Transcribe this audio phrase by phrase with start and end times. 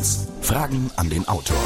[0.00, 0.28] 1.
[0.40, 1.58] Fragen an den Autor.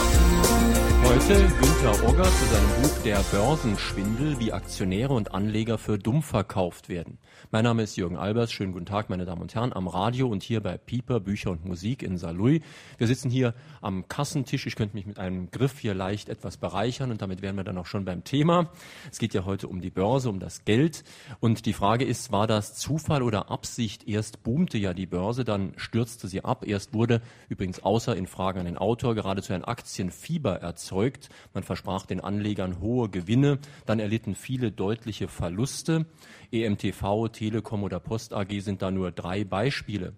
[1.04, 6.88] Heute Günter Ogger zu seinem Buch Der Börsenschwindel, wie Aktionäre und Anleger für dumm verkauft
[6.88, 7.18] werden.
[7.50, 8.50] Mein Name ist Jürgen Albers.
[8.50, 11.66] Schönen guten Tag, meine Damen und Herren, am Radio und hier bei Pieper Bücher und
[11.66, 12.62] Musik in Saarlouis.
[12.96, 14.66] Wir sitzen hier am Kassentisch.
[14.66, 17.76] Ich könnte mich mit einem Griff hier leicht etwas bereichern und damit wären wir dann
[17.76, 18.70] auch schon beim Thema.
[19.12, 21.04] Es geht ja heute um die Börse, um das Geld.
[21.38, 24.08] Und die Frage ist, war das Zufall oder Absicht?
[24.08, 26.66] Erst boomte ja die Börse, dann stürzte sie ab.
[26.66, 31.28] Erst wurde übrigens außer in Fragen an den Autor geradezu ein Aktienfieber erzeugt erzeugt.
[31.52, 33.58] Man versprach den Anlegern hohe Gewinne.
[33.86, 36.06] Dann erlitten viele deutliche Verluste.
[36.52, 40.14] EMTV, Telekom oder Post AG sind da nur drei Beispiele.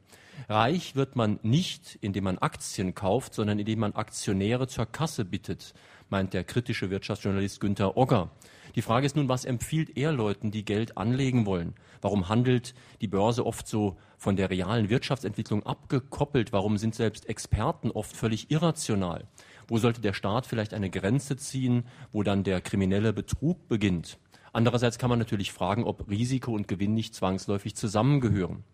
[0.49, 5.73] Reich wird man nicht, indem man Aktien kauft, sondern indem man Aktionäre zur Kasse bittet,
[6.11, 8.31] meint der kritische Wirtschaftsjournalist Günther Ogger.
[8.75, 11.75] Die Frage ist nun, was empfiehlt er Leuten, die Geld anlegen wollen?
[12.03, 16.53] Warum handelt die Börse oft so von der realen Wirtschaftsentwicklung abgekoppelt?
[16.53, 19.25] Warum sind selbst Experten oft völlig irrational?
[19.69, 24.19] Wo sollte der Staat vielleicht eine Grenze ziehen, wo dann der kriminelle Betrug beginnt?
[24.53, 28.65] Andererseits kann man natürlich fragen, ob Risiko und Gewinn nicht zwangsläufig zusammengehören.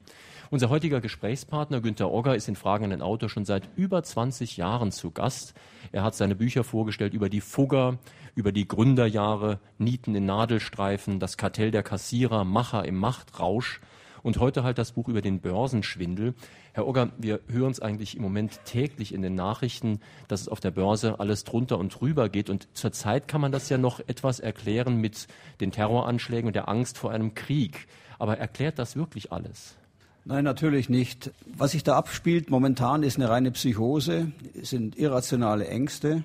[0.51, 4.59] Unser heutiger Gesprächspartner Günter Ogger ist in Fragen an den Autor schon seit über 20
[4.59, 5.55] Jahren zu Gast.
[5.93, 7.99] Er hat seine Bücher vorgestellt über die Fugger,
[8.35, 13.81] über die Gründerjahre, Nieten in Nadelstreifen, das Kartell der Kassierer, Macher im Machtrausch
[14.23, 16.35] und heute halt das Buch über den Börsenschwindel.
[16.73, 20.61] Herr Ogger, wir hören es eigentlich im Moment täglich in den Nachrichten, dass es auf
[20.61, 22.51] der Börse alles drunter und drüber geht.
[22.51, 25.27] Und zurzeit kann man das ja noch etwas erklären mit
[25.61, 27.87] den Terroranschlägen und der Angst vor einem Krieg.
[28.19, 29.77] Aber erklärt das wirklich alles?
[30.25, 31.33] Nein, natürlich nicht.
[31.47, 34.31] Was sich da abspielt momentan ist eine reine Psychose,
[34.63, 36.23] sind irrationale Ängste.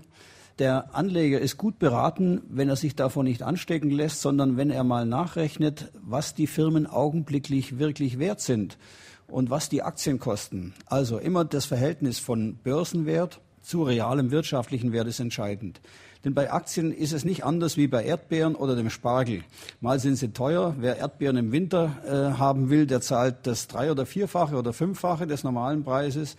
[0.59, 4.83] Der Anleger ist gut beraten, wenn er sich davon nicht anstecken lässt, sondern wenn er
[4.83, 8.79] mal nachrechnet, was die Firmen augenblicklich wirklich wert sind
[9.27, 10.73] und was die Aktien kosten.
[10.87, 15.79] Also immer das Verhältnis von Börsenwert zu realem wirtschaftlichen Wert ist entscheidend.
[16.25, 19.43] Denn bei Aktien ist es nicht anders wie bei Erdbeeren oder dem Spargel.
[19.79, 20.75] Mal sind sie teuer.
[20.79, 25.27] Wer Erdbeeren im Winter äh, haben will, der zahlt das drei- oder vierfache oder fünffache
[25.27, 26.35] des normalen Preises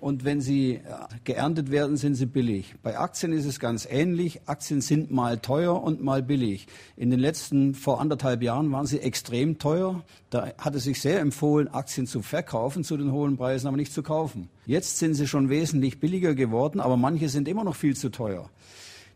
[0.00, 0.80] und wenn sie äh,
[1.24, 2.74] geerntet werden, sind sie billig.
[2.82, 4.42] Bei Aktien ist es ganz ähnlich.
[4.46, 6.66] Aktien sind mal teuer und mal billig.
[6.96, 10.02] In den letzten vor anderthalb Jahren waren sie extrem teuer.
[10.30, 13.92] Da hat es sich sehr empfohlen, Aktien zu verkaufen zu den hohen Preisen, aber nicht
[13.92, 14.50] zu kaufen.
[14.66, 18.50] Jetzt sind sie schon wesentlich billiger geworden, aber manche sind immer noch viel zu teuer.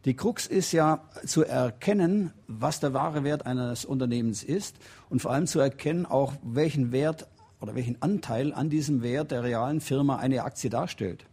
[0.05, 4.77] Die Krux ist ja zu erkennen, was der wahre Wert eines Unternehmens ist
[5.11, 7.27] und vor allem zu erkennen auch, welchen Wert
[7.61, 11.25] oder welchen Anteil an diesem Wert der realen Firma eine Aktie darstellt.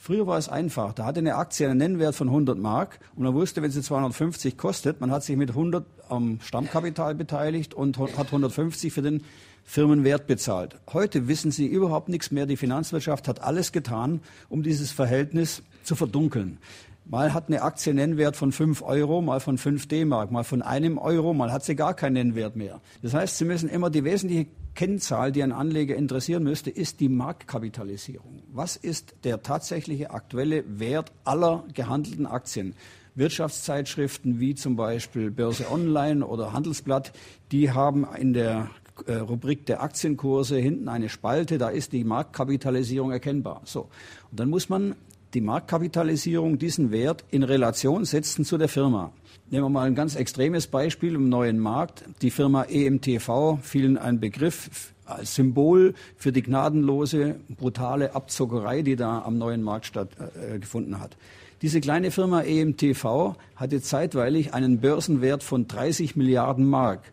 [0.00, 0.92] Früher war es einfach.
[0.92, 4.56] Da hatte eine Aktie einen Nennwert von 100 Mark und man wusste, wenn sie 250
[4.56, 9.24] kostet, man hat sich mit 100 am Stammkapital beteiligt und hat 150 für den
[9.64, 10.76] Firmenwert bezahlt.
[10.92, 12.46] Heute wissen Sie überhaupt nichts mehr.
[12.46, 16.58] Die Finanzwirtschaft hat alles getan, um dieses Verhältnis zu verdunkeln.
[17.04, 20.98] Mal hat eine Aktie Nennwert von 5 Euro, mal von 5 D-Mark, mal von einem
[20.98, 22.80] Euro, mal hat sie gar keinen Nennwert mehr.
[23.02, 24.46] Das heißt, Sie müssen immer die wesentliche
[24.78, 28.44] Kennzahl, die ein Anleger interessieren müsste, ist die Marktkapitalisierung.
[28.52, 32.76] Was ist der tatsächliche aktuelle Wert aller gehandelten Aktien?
[33.16, 37.12] Wirtschaftszeitschriften wie zum Beispiel Börse Online oder Handelsblatt,
[37.50, 38.70] die haben in der
[39.06, 43.62] äh, Rubrik der Aktienkurse hinten eine Spalte, da ist die Marktkapitalisierung erkennbar.
[43.64, 43.88] So.
[44.30, 44.94] Und dann muss man
[45.34, 49.12] die Marktkapitalisierung, diesen Wert in Relation setzen zu der Firma.
[49.50, 52.04] Nehmen wir mal ein ganz extremes Beispiel im neuen Markt.
[52.22, 59.22] Die Firma EMTV, vielen ein Begriff als Symbol für die gnadenlose, brutale Abzockerei, die da
[59.22, 61.16] am neuen Markt stattgefunden äh, hat.
[61.62, 67.12] Diese kleine Firma EMTV hatte zeitweilig einen Börsenwert von 30 Milliarden Mark,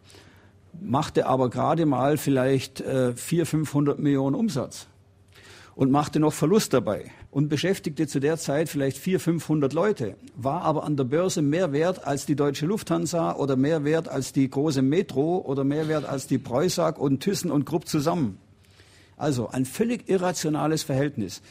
[0.79, 4.87] machte aber gerade mal vielleicht äh, 400, 500 Millionen Umsatz
[5.73, 10.61] und machte noch Verlust dabei und beschäftigte zu der Zeit vielleicht 400, 500 Leute, war
[10.61, 14.49] aber an der Börse mehr wert als die deutsche Lufthansa oder mehr wert als die
[14.49, 18.37] große Metro oder mehr wert als die Preußag und Thyssen und Krupp zusammen.
[19.17, 21.41] Also ein völlig irrationales Verhältnis.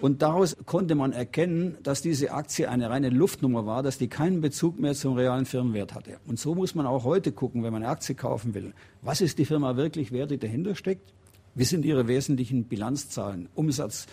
[0.00, 4.40] Und daraus konnte man erkennen, dass diese Aktie eine reine Luftnummer war, dass die keinen
[4.40, 6.16] Bezug mehr zum realen Firmenwert hatte.
[6.26, 8.72] Und so muss man auch heute gucken, wenn man eine Aktie kaufen will.
[9.02, 11.12] Was ist die Firma wirklich wert, die dahinter steckt?
[11.54, 13.48] Wie sind ihre wesentlichen Bilanzzahlen?
[13.54, 14.06] Umsatz,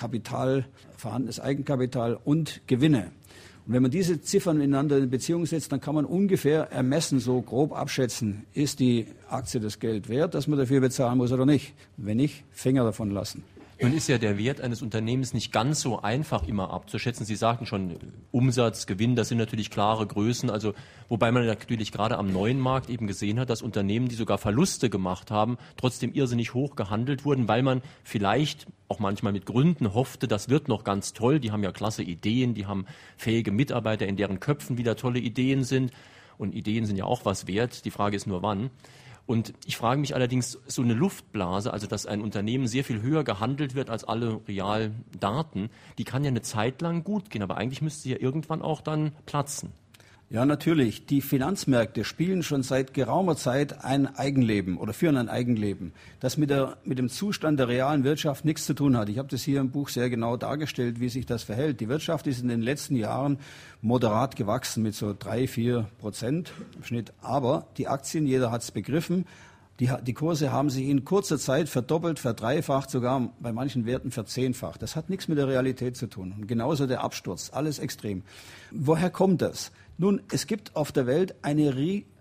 [0.00, 0.64] Kapital,
[0.96, 3.12] vorhandenes Eigenkapital und Gewinne.
[3.66, 7.42] Und wenn man diese Ziffern miteinander in Beziehung setzt, dann kann man ungefähr ermessen, so
[7.42, 11.74] grob abschätzen, ist die Aktie das Geld wert, dass man dafür bezahlen muss oder nicht.
[11.98, 13.44] Wenn nicht, Finger davon lassen.
[13.82, 17.24] Nun ist ja der Wert eines Unternehmens nicht ganz so einfach immer abzuschätzen.
[17.24, 17.96] Sie sagten schon,
[18.30, 20.50] Umsatz, Gewinn, das sind natürlich klare Größen.
[20.50, 20.74] Also,
[21.08, 24.90] wobei man natürlich gerade am neuen Markt eben gesehen hat, dass Unternehmen, die sogar Verluste
[24.90, 30.28] gemacht haben, trotzdem irrsinnig hoch gehandelt wurden, weil man vielleicht auch manchmal mit Gründen hoffte,
[30.28, 31.40] das wird noch ganz toll.
[31.40, 32.84] Die haben ja klasse Ideen, die haben
[33.16, 35.90] fähige Mitarbeiter, in deren Köpfen wieder tolle Ideen sind.
[36.36, 37.84] Und Ideen sind ja auch was wert.
[37.84, 38.70] Die Frage ist nur wann.
[39.30, 43.22] Und ich frage mich allerdings, so eine Luftblase, also dass ein Unternehmen sehr viel höher
[43.22, 47.56] gehandelt wird als alle realen Daten, die kann ja eine Zeit lang gut gehen, aber
[47.56, 49.70] eigentlich müsste sie ja irgendwann auch dann platzen.
[50.32, 51.06] Ja, natürlich.
[51.06, 56.50] Die Finanzmärkte spielen schon seit geraumer Zeit ein Eigenleben oder führen ein Eigenleben, das mit,
[56.50, 59.08] der, mit dem Zustand der realen Wirtschaft nichts zu tun hat.
[59.08, 61.80] Ich habe das hier im Buch sehr genau dargestellt, wie sich das verhält.
[61.80, 63.38] Die Wirtschaft ist in den letzten Jahren
[63.82, 67.12] moderat gewachsen mit so drei, vier Prozent im Schnitt.
[67.22, 69.26] Aber die Aktien, jeder hat es begriffen,
[69.80, 74.80] die, die, Kurse haben sich in kurzer Zeit verdoppelt, verdreifacht, sogar bei manchen Werten verzehnfacht.
[74.80, 76.34] Das hat nichts mit der Realität zu tun.
[76.38, 78.22] Und genauso der Absturz, alles extrem.
[78.70, 79.72] Woher kommt das?
[80.00, 81.74] Nun, es gibt auf der Welt eine,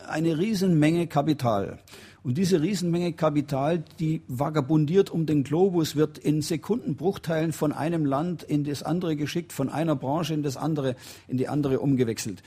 [0.05, 1.79] eine Riesenmenge Kapital.
[2.23, 8.43] Und diese Riesenmenge Kapital, die vagabundiert um den Globus, wird in Sekundenbruchteilen von einem Land
[8.43, 10.97] in das andere geschickt, von einer Branche in das andere,
[11.29, 12.43] in die andere umgewechselt.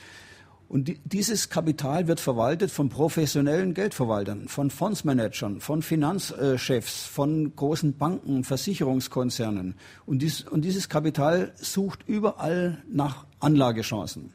[0.69, 7.97] Und die, dieses Kapital wird verwaltet von professionellen Geldverwaltern, von Fondsmanagern, von Finanzchefs, von großen
[7.97, 9.77] Banken, Versicherungskonzernen.
[10.05, 14.31] Und, dies, und dieses Kapital sucht überall nach Anlagechancen.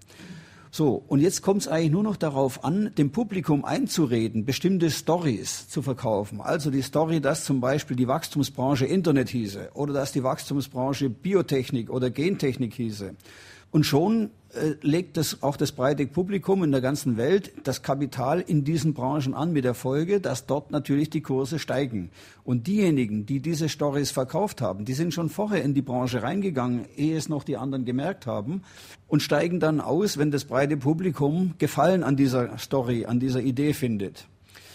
[0.71, 5.69] So, und jetzt kommt es eigentlich nur noch darauf an, dem Publikum einzureden, bestimmte Stories
[5.69, 6.41] zu verkaufen.
[6.41, 11.91] Also die Story, dass zum Beispiel die Wachstumsbranche Internet hieße oder dass die Wachstumsbranche Biotechnik
[11.91, 13.15] oder Gentechnik hieße.
[13.71, 18.41] Und schon äh, legt das auch das breite Publikum in der ganzen Welt das Kapital
[18.41, 22.11] in diesen Branchen an mit der Folge, dass dort natürlich die Kurse steigen.
[22.45, 26.85] Und diejenigen, die diese Stories verkauft haben, die sind schon vorher in die Branche reingegangen,
[26.97, 28.63] ehe es noch die anderen gemerkt haben
[29.07, 33.73] und steigen dann aus, wenn das breite Publikum Gefallen an dieser Story, an dieser Idee
[33.73, 34.27] findet.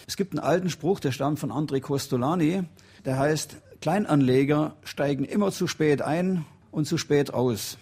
[0.06, 2.64] Es gibt einen alten Spruch, der stammt von André Costolani,
[3.04, 7.78] der heißt, Kleinanleger steigen immer zu spät ein und zu spät aus.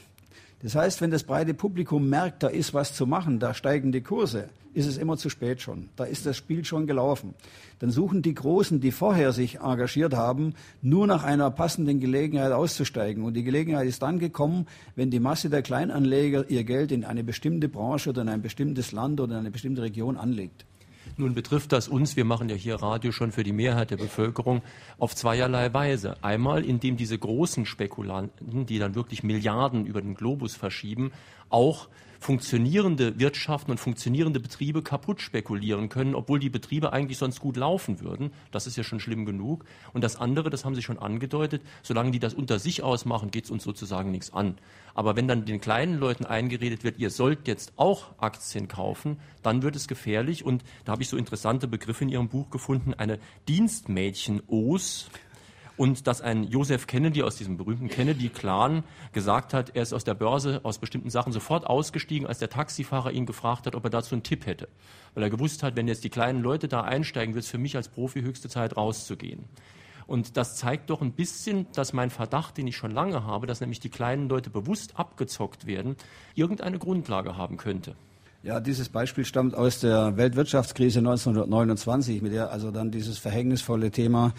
[0.62, 4.00] Das heißt, wenn das breite Publikum merkt, da ist was zu machen, da steigen die
[4.00, 5.88] Kurse, ist es immer zu spät schon.
[5.96, 7.34] Da ist das Spiel schon gelaufen.
[7.80, 13.24] Dann suchen die Großen, die vorher sich engagiert haben, nur nach einer passenden Gelegenheit auszusteigen.
[13.24, 17.24] Und die Gelegenheit ist dann gekommen, wenn die Masse der Kleinanleger ihr Geld in eine
[17.24, 20.64] bestimmte Branche oder in ein bestimmtes Land oder in eine bestimmte Region anlegt.
[21.16, 24.62] Nun betrifft das uns, wir machen ja hier Radio schon für die Mehrheit der Bevölkerung,
[24.98, 26.16] auf zweierlei Weise.
[26.22, 31.12] Einmal, indem diese großen Spekulanten, die dann wirklich Milliarden über den Globus verschieben,
[31.50, 31.88] auch
[32.22, 38.00] funktionierende Wirtschaften und funktionierende Betriebe kaputt spekulieren können, obwohl die Betriebe eigentlich sonst gut laufen
[38.00, 38.32] würden.
[38.52, 39.64] Das ist ja schon schlimm genug.
[39.92, 43.46] Und das andere, das haben Sie schon angedeutet, solange die das unter sich ausmachen, geht
[43.46, 44.56] es uns sozusagen nichts an.
[44.94, 49.62] Aber wenn dann den kleinen Leuten eingeredet wird, ihr sollt jetzt auch Aktien kaufen, dann
[49.62, 50.44] wird es gefährlich.
[50.44, 52.94] Und da habe ich so interessante Begriffe in Ihrem Buch gefunden.
[52.94, 55.10] Eine Dienstmädchen-Os
[55.76, 60.14] und dass ein Joseph Kennedy aus diesem berühmten Kennedy-Clan gesagt hat, er ist aus der
[60.14, 64.14] Börse aus bestimmten Sachen sofort ausgestiegen, als der Taxifahrer ihn gefragt hat, ob er dazu
[64.14, 64.68] einen Tipp hätte.
[65.14, 67.76] Weil er gewusst hat, wenn jetzt die kleinen Leute da einsteigen, wird es für mich
[67.76, 69.44] als Profi höchste Zeit rauszugehen.
[70.06, 73.60] Und das zeigt doch ein bisschen, dass mein Verdacht, den ich schon lange habe, dass
[73.60, 75.96] nämlich die kleinen Leute bewusst abgezockt werden,
[76.34, 77.96] irgendeine Grundlage haben könnte.
[78.44, 84.34] Ja, dieses Beispiel stammt aus der Weltwirtschaftskrise 1929, mit der also dann dieses verhängnisvolle Thema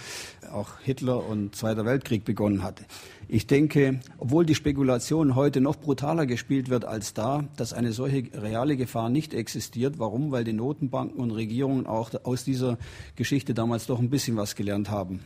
[0.51, 2.83] auch Hitler und Zweiter Weltkrieg begonnen hatte.
[3.29, 8.25] Ich denke, obwohl die Spekulation heute noch brutaler gespielt wird als da, dass eine solche
[8.33, 9.99] reale Gefahr nicht existiert.
[9.99, 10.33] Warum?
[10.33, 12.77] Weil die Notenbanken und Regierungen auch aus dieser
[13.15, 15.21] Geschichte damals doch ein bisschen was gelernt haben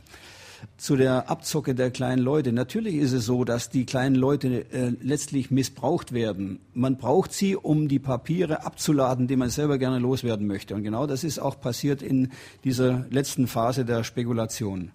[0.78, 2.52] zu der Abzocke der kleinen Leute.
[2.52, 6.60] Natürlich ist es so, dass die kleinen Leute äh, letztlich missbraucht werden.
[6.74, 10.76] Man braucht sie, um die Papiere abzuladen, die man selber gerne loswerden möchte.
[10.76, 12.32] Und genau das ist auch passiert in
[12.64, 14.92] dieser letzten Phase der Spekulation.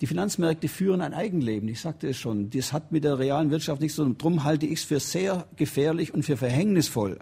[0.00, 2.48] Die Finanzmärkte führen ein Eigenleben, ich sagte es schon.
[2.50, 4.16] Das hat mit der realen Wirtschaft nichts zu tun.
[4.16, 7.18] Darum halte ich es für sehr gefährlich und für verhängnisvoll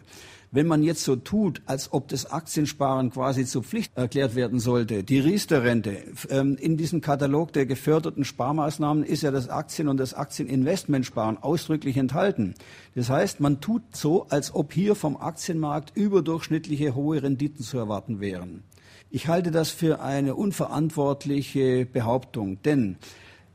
[0.50, 5.04] wenn man jetzt so tut, als ob das Aktiensparen quasi zur Pflicht erklärt werden sollte,
[5.04, 5.96] die Riester-Rente,
[6.30, 11.96] ähm, in diesem Katalog der geförderten Sparmaßnahmen ist ja das Aktien- und das Aktieninvestmentsparen ausdrücklich
[11.96, 12.54] enthalten.
[12.94, 18.20] Das heißt, man tut so, als ob hier vom Aktienmarkt überdurchschnittliche hohe Renditen zu erwarten
[18.20, 18.62] wären.
[19.10, 22.98] Ich halte das für eine unverantwortliche Behauptung, denn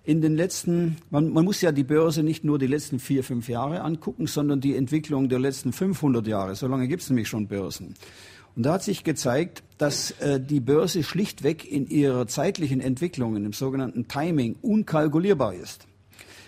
[0.04, 3.48] in den letzten, man, man, muss ja die Börse nicht nur die letzten vier, fünf
[3.48, 6.56] Jahre angucken, sondern die Entwicklung der letzten 500 Jahre.
[6.56, 7.96] So lange gibt es nämlich schon Börsen.
[8.56, 13.54] Und da hat sich gezeigt, dass äh, die Börse schlichtweg in ihrer zeitlichen Entwicklung, im
[13.54, 15.88] sogenannten Timing, unkalkulierbar ist.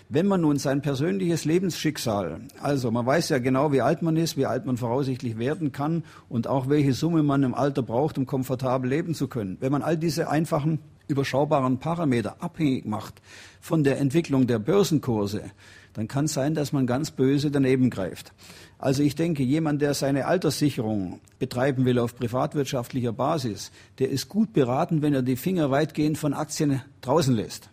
[0.08, 4.36] Wenn man nun sein persönliches Lebensschicksal, also man weiß ja genau, wie alt man ist,
[4.36, 8.24] wie alt man voraussichtlich werden kann und auch welche Summe man im Alter braucht, um
[8.24, 9.56] komfortabel leben zu können.
[9.58, 13.14] Wenn man all diese einfachen, überschaubaren Parameter abhängig macht
[13.60, 15.50] von der Entwicklung der Börsenkurse,
[15.92, 18.32] dann kann es sein, dass man ganz böse daneben greift.
[18.78, 24.52] Also ich denke, jemand, der seine Alterssicherung betreiben will auf privatwirtschaftlicher Basis, der ist gut
[24.52, 27.70] beraten, wenn er die Finger weitgehend von Aktien draußen lässt.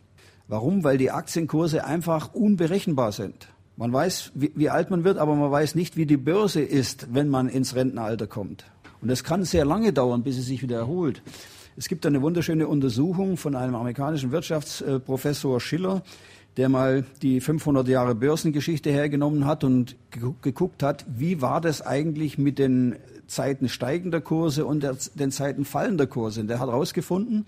[0.48, 0.84] Warum?
[0.86, 3.50] Weil die Aktienkurse einfach unberechenbar sind.
[3.76, 7.14] Man weiß, wie, wie, alt man wird, aber man weiß nicht, wie die Börse ist,
[7.14, 8.66] wenn man ins Rentenalter kommt.
[9.02, 11.22] Und es kann sehr lange dauern, bis sie sich wieder erholt.
[11.76, 16.04] Es gibt eine wunderschöne Untersuchung von einem amerikanischen Wirtschaftsprofessor Schiller,
[16.58, 22.38] der mal die 500 Jahre Börsengeschichte hergenommen hat und geguckt hat, wie war das eigentlich
[22.38, 26.42] mit den Zeiten steigender Kurse und der, den Zeiten fallender Kurse.
[26.42, 27.48] Und der hat herausgefunden,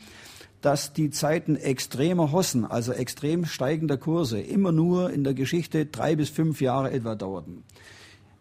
[0.62, 6.16] dass die Zeiten extremer Hossen, also extrem steigender Kurse, immer nur in der Geschichte drei
[6.16, 7.64] bis fünf Jahre etwa dauerten.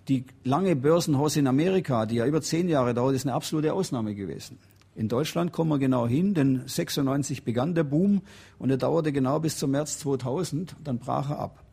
[0.09, 4.14] Die lange Börsenhosse in Amerika, die ja über zehn Jahre dauert, ist eine absolute Ausnahme
[4.14, 4.59] gewesen.
[4.97, 8.23] In Deutschland kommen wir genau hin, denn 96 begann der Boom
[8.59, 11.65] und er dauerte genau bis zum März 2000, dann brach er ab.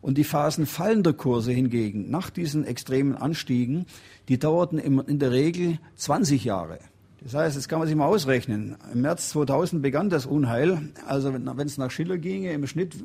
[0.00, 3.86] Und die Phasen fallender Kurse hingegen, nach diesen extremen Anstiegen,
[4.28, 6.78] die dauerten in der Regel 20 Jahre.
[7.24, 8.76] Das heißt, das kann man sich mal ausrechnen.
[8.92, 10.90] Im März 2000 begann das Unheil.
[11.06, 12.96] Also wenn es nach Schiller ginge, im Schnitt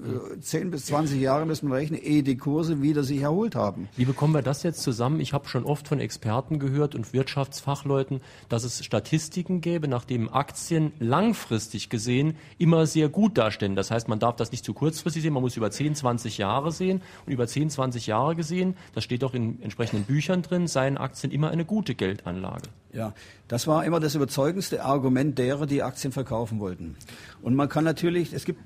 [0.42, 3.88] 10 äh, bis 20 Jahre müssen wir rechnen, ehe die Kurse wieder sich erholt haben.
[3.96, 5.22] Wie bekommen wir das jetzt zusammen?
[5.22, 10.92] Ich habe schon oft von Experten gehört und Wirtschaftsfachleuten, dass es Statistiken gäbe, nachdem Aktien
[11.00, 13.78] langfristig gesehen immer sehr gut dastehen.
[13.78, 16.74] Das heißt, man darf das nicht zu kurzfristig sehen, man muss über 10, 20 Jahre
[16.74, 17.02] sehen.
[17.26, 21.32] Und über 10, 20 Jahre gesehen, das steht auch in entsprechenden Büchern drin, seien Aktien
[21.32, 22.68] immer eine gute Geldanlage.
[22.92, 23.14] Ja,
[23.48, 26.96] das war immer das überzeugendste Argument derer, die Aktien verkaufen wollten.
[27.42, 28.62] Und man kann natürlich, es gibt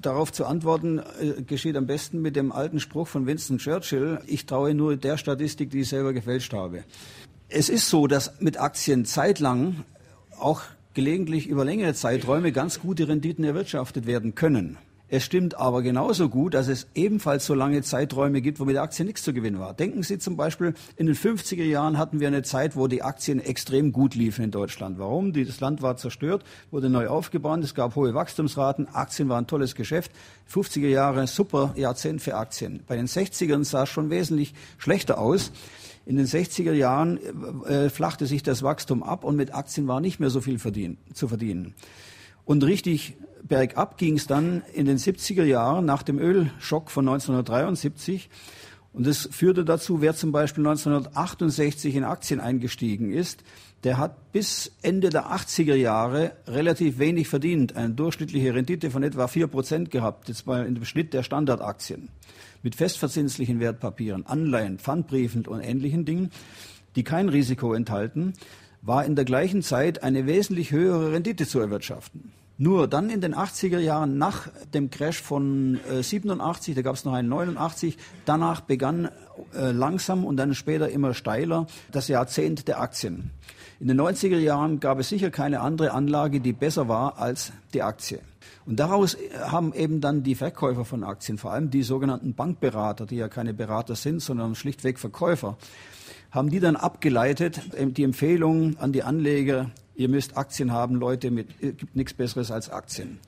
[0.00, 4.46] darauf zu antworten, äh, geschieht am besten mit dem alten Spruch von Winston Churchill, ich
[4.46, 6.84] traue nur der Statistik, die ich selber gefälscht habe.
[7.48, 9.84] Es ist so, dass mit Aktien zeitlang
[10.38, 10.62] auch
[10.94, 14.78] gelegentlich über längere Zeiträume ganz gute Renditen erwirtschaftet werden können.
[15.08, 18.82] Es stimmt aber genauso gut, dass es ebenfalls so lange Zeiträume gibt, wo mit der
[18.82, 19.72] Aktie nichts zu gewinnen war.
[19.72, 23.38] Denken Sie zum Beispiel, in den 50er Jahren hatten wir eine Zeit, wo die Aktien
[23.38, 24.98] extrem gut liefen in Deutschland.
[24.98, 25.32] Warum?
[25.32, 29.76] Das Land war zerstört, wurde neu aufgebaut, es gab hohe Wachstumsraten, Aktien waren ein tolles
[29.76, 30.10] Geschäft.
[30.52, 32.82] 50er Jahre, super Jahrzehnt für Aktien.
[32.88, 35.52] Bei den 60ern sah es schon wesentlich schlechter aus.
[36.04, 37.18] In den 60er Jahren
[37.64, 40.98] äh, flachte sich das Wachstum ab und mit Aktien war nicht mehr so viel verdien,
[41.14, 41.74] zu verdienen.
[42.46, 48.30] Und richtig bergab ging es dann in den 70er Jahren nach dem Ölschock von 1973.
[48.92, 53.42] Und das führte dazu, wer zum Beispiel 1968 in Aktien eingestiegen ist,
[53.84, 59.26] der hat bis Ende der 80er Jahre relativ wenig verdient, eine durchschnittliche Rendite von etwa
[59.26, 62.08] 4% gehabt, jetzt mal im Schnitt der Standardaktien.
[62.62, 66.30] Mit festverzinslichen Wertpapieren, Anleihen, Pfandbriefen und ähnlichen Dingen,
[66.96, 68.32] die kein Risiko enthalten,
[68.82, 72.32] war in der gleichen Zeit eine wesentlich höhere Rendite zu erwirtschaften.
[72.58, 77.04] Nur dann in den 80er Jahren nach dem Crash von äh, 87, da gab es
[77.04, 79.10] noch einen 89, danach begann
[79.54, 83.30] äh, langsam und dann später immer steiler das Jahrzehnt der Aktien.
[83.78, 87.82] In den 90er Jahren gab es sicher keine andere Anlage, die besser war als die
[87.82, 88.20] Aktie.
[88.64, 93.04] Und daraus äh, haben eben dann die Verkäufer von Aktien, vor allem die sogenannten Bankberater,
[93.04, 95.58] die ja keine Berater sind, sondern schlichtweg Verkäufer,
[96.30, 101.48] haben die dann abgeleitet, die Empfehlung an die Anleger, ihr müsst Aktien haben, Leute, mit,
[101.60, 103.18] es gibt nichts Besseres als Aktien.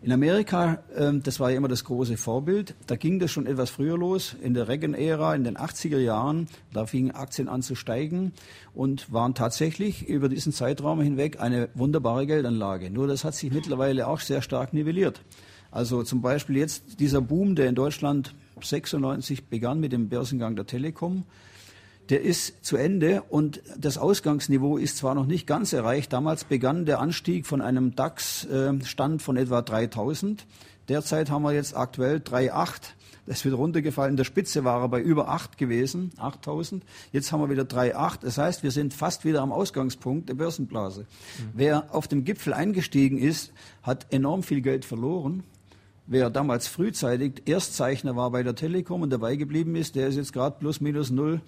[0.00, 3.70] In Amerika, ähm, das war ja immer das große Vorbild, da ging das schon etwas
[3.70, 8.32] früher los, in der Reagan-Ära, in den 80er Jahren, da fingen Aktien an zu steigen
[8.74, 12.90] und waren tatsächlich über diesen Zeitraum hinweg eine wunderbare Geldanlage.
[12.90, 15.20] Nur das hat sich mittlerweile auch sehr stark nivelliert.
[15.70, 20.66] Also zum Beispiel jetzt dieser Boom, der in Deutschland 96 begann mit dem Börsengang der
[20.66, 21.24] Telekom,
[22.10, 26.12] der ist zu Ende und das Ausgangsniveau ist zwar noch nicht ganz erreicht.
[26.12, 30.46] Damals begann der Anstieg von einem DAX-Stand von etwa 3000.
[30.88, 32.94] Derzeit haben wir jetzt aktuell 3,8.
[33.26, 34.12] Das wird runtergefallen.
[34.12, 36.82] In der Spitze war er bei über 8 gewesen, 8000.
[37.12, 38.20] Jetzt haben wir wieder 3,8.
[38.22, 41.02] Das heißt, wir sind fast wieder am Ausgangspunkt der Börsenblase.
[41.02, 41.04] Mhm.
[41.52, 45.42] Wer auf dem Gipfel eingestiegen ist, hat enorm viel Geld verloren.
[46.06, 50.32] Wer damals frühzeitig Erstzeichner war bei der Telekom und dabei geblieben ist, der ist jetzt
[50.32, 51.42] gerade plus minus null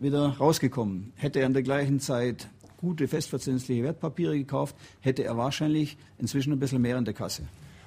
[0.00, 1.12] wieder rausgekommen.
[1.16, 6.58] Hätte er in der gleichen Zeit gute festverzinsliche Wertpapiere gekauft, hätte er wahrscheinlich inzwischen ein
[6.58, 7.42] bisschen mehr in der Kasse.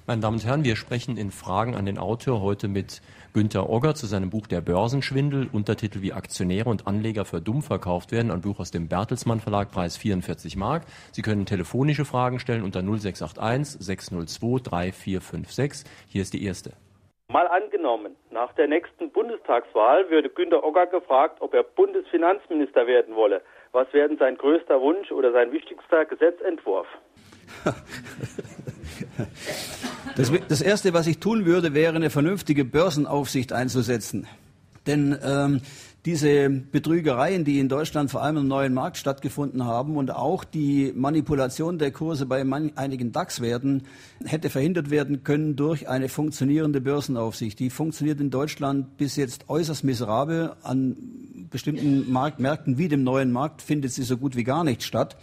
[0.06, 3.02] Meine Damen und Herren, wir sprechen in Fragen an den Autor heute mit
[3.32, 8.12] Günter Ogger zu seinem Buch Der Börsenschwindel, Untertitel wie Aktionäre und Anleger für dumm verkauft
[8.12, 10.84] werden, ein Buch aus dem Bertelsmann Verlag, Preis 44 Mark.
[11.14, 15.90] Sie können telefonische Fragen stellen unter 0681 602 3456.
[16.10, 16.74] Hier ist die erste.
[17.34, 23.42] Mal angenommen, nach der nächsten Bundestagswahl würde Günter Ocker gefragt, ob er Bundesfinanzminister werden wolle.
[23.72, 26.88] Was wäre sein größter Wunsch oder sein wichtigster Gesetzentwurf?
[30.16, 34.28] Das, das, Erste, was ich tun würde, wäre eine vernünftige Börsenaufsicht einzusetzen.
[34.86, 35.62] Denn ähm,
[36.06, 40.92] diese Betrügereien, die in Deutschland vor allem im neuen Markt stattgefunden haben und auch die
[40.94, 42.44] Manipulation der Kurse bei
[42.76, 43.84] einigen DAX-Werten
[44.26, 47.58] hätte verhindert werden können durch eine funktionierende Börsenaufsicht.
[47.60, 50.54] Die funktioniert in Deutschland bis jetzt äußerst miserabel.
[50.64, 50.98] An
[51.50, 55.16] bestimmten Marktmärkten wie dem neuen Markt findet sie so gut wie gar nicht statt.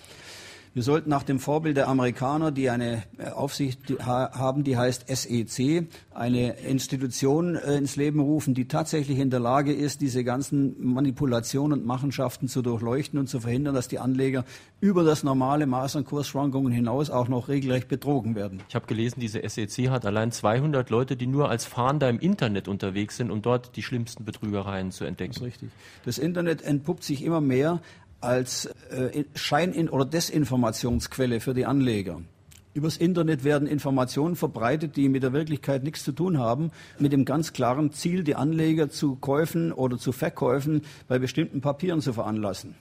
[0.73, 5.89] Wir sollten nach dem Vorbild der Amerikaner, die eine äh, Aufsicht haben, die heißt SEC,
[6.15, 11.81] eine Institution äh, ins Leben rufen, die tatsächlich in der Lage ist, diese ganzen Manipulationen
[11.81, 14.45] und Machenschaften zu durchleuchten und zu verhindern, dass die Anleger
[14.81, 18.63] über das normale Maß an Kursschwankungen hinaus auch noch regelrecht betrogen werden.
[18.69, 22.69] Ich habe gelesen, diese SEC hat allein 200 Leute, die nur als Fahnder im Internet
[22.69, 25.33] unterwegs sind, um dort die schlimmsten Betrügereien zu entdecken.
[25.33, 25.71] Das ist richtig.
[26.05, 27.81] Das Internet entpuppt sich immer mehr
[28.21, 32.21] als äh, Schein- oder Desinformationsquelle für die Anleger.
[32.73, 37.25] Übers Internet werden Informationen verbreitet, die mit der Wirklichkeit nichts zu tun haben, mit dem
[37.25, 42.77] ganz klaren Ziel, die Anleger zu Käufen oder zu Verkäufen bei bestimmten Papieren zu veranlassen.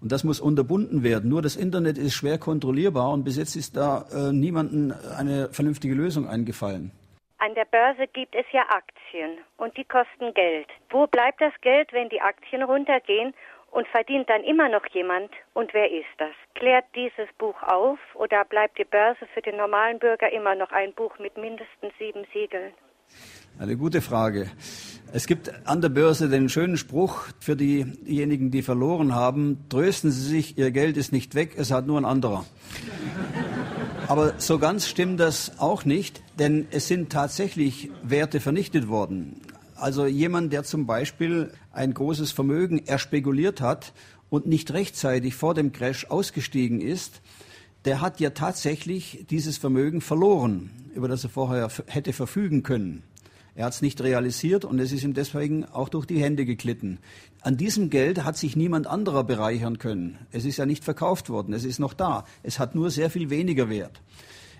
[0.00, 1.28] Und das muss unterbunden werden.
[1.28, 5.94] Nur das Internet ist schwer kontrollierbar und bis jetzt ist da äh, niemandem eine vernünftige
[5.94, 6.90] Lösung eingefallen.
[7.38, 10.68] An der Börse gibt es ja Aktien und die kosten Geld.
[10.88, 13.34] Wo bleibt das Geld, wenn die Aktien runtergehen
[13.74, 15.30] und verdient dann immer noch jemand.
[15.52, 16.30] Und wer ist das?
[16.54, 20.92] Klärt dieses Buch auf oder bleibt die Börse für den normalen Bürger immer noch ein
[20.94, 22.72] Buch mit mindestens sieben Siegeln?
[23.58, 24.48] Eine gute Frage.
[25.12, 30.28] Es gibt an der Börse den schönen Spruch für diejenigen, die verloren haben, trösten Sie
[30.28, 32.44] sich, Ihr Geld ist nicht weg, es hat nur ein anderer.
[34.08, 39.40] Aber so ganz stimmt das auch nicht, denn es sind tatsächlich Werte vernichtet worden.
[39.76, 43.92] Also jemand, der zum Beispiel ein großes Vermögen erspekuliert hat
[44.30, 47.20] und nicht rechtzeitig vor dem Crash ausgestiegen ist,
[47.84, 53.02] der hat ja tatsächlich dieses Vermögen verloren, über das er vorher hätte verfügen können.
[53.56, 56.98] Er hat es nicht realisiert und es ist ihm deswegen auch durch die Hände geglitten.
[57.40, 60.18] An diesem Geld hat sich niemand anderer bereichern können.
[60.32, 62.24] Es ist ja nicht verkauft worden, es ist noch da.
[62.42, 64.00] Es hat nur sehr viel weniger Wert.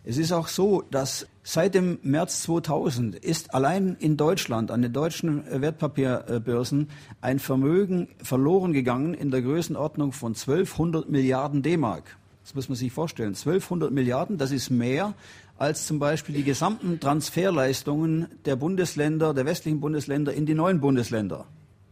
[0.06, 4.92] Es ist auch so, dass seit dem März 2000 ist allein in Deutschland an den
[4.92, 6.90] deutschen Wertpapierbörsen
[7.22, 12.18] ein Vermögen verloren gegangen in der Größenordnung von 1200 Milliarden D-Mark.
[12.42, 13.30] Das muss man sich vorstellen.
[13.30, 15.14] 1200 Milliarden, das ist mehr
[15.56, 21.46] als zum Beispiel die gesamten Transferleistungen der Bundesländer, der westlichen Bundesländer in die neuen Bundesländer.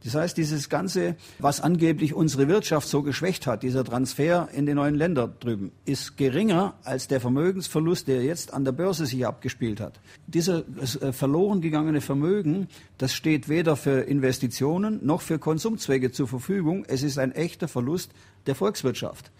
[0.04, 4.74] Das heißt, dieses Ganze, was angeblich unsere Wirtschaft so geschwächt hat, dieser Transfer in die
[4.74, 9.80] neuen Länder drüben, ist geringer als der Vermögensverlust, der jetzt an der Börse sich abgespielt
[9.80, 10.00] hat.
[10.26, 10.64] Dieser
[11.00, 16.84] äh, verloren gegangene Vermögen, das steht weder für Investitionen noch für Konsumzwecke zur Verfügung.
[16.88, 18.10] Es ist ein echter Verlust
[18.46, 19.30] der Volkswirtschaft.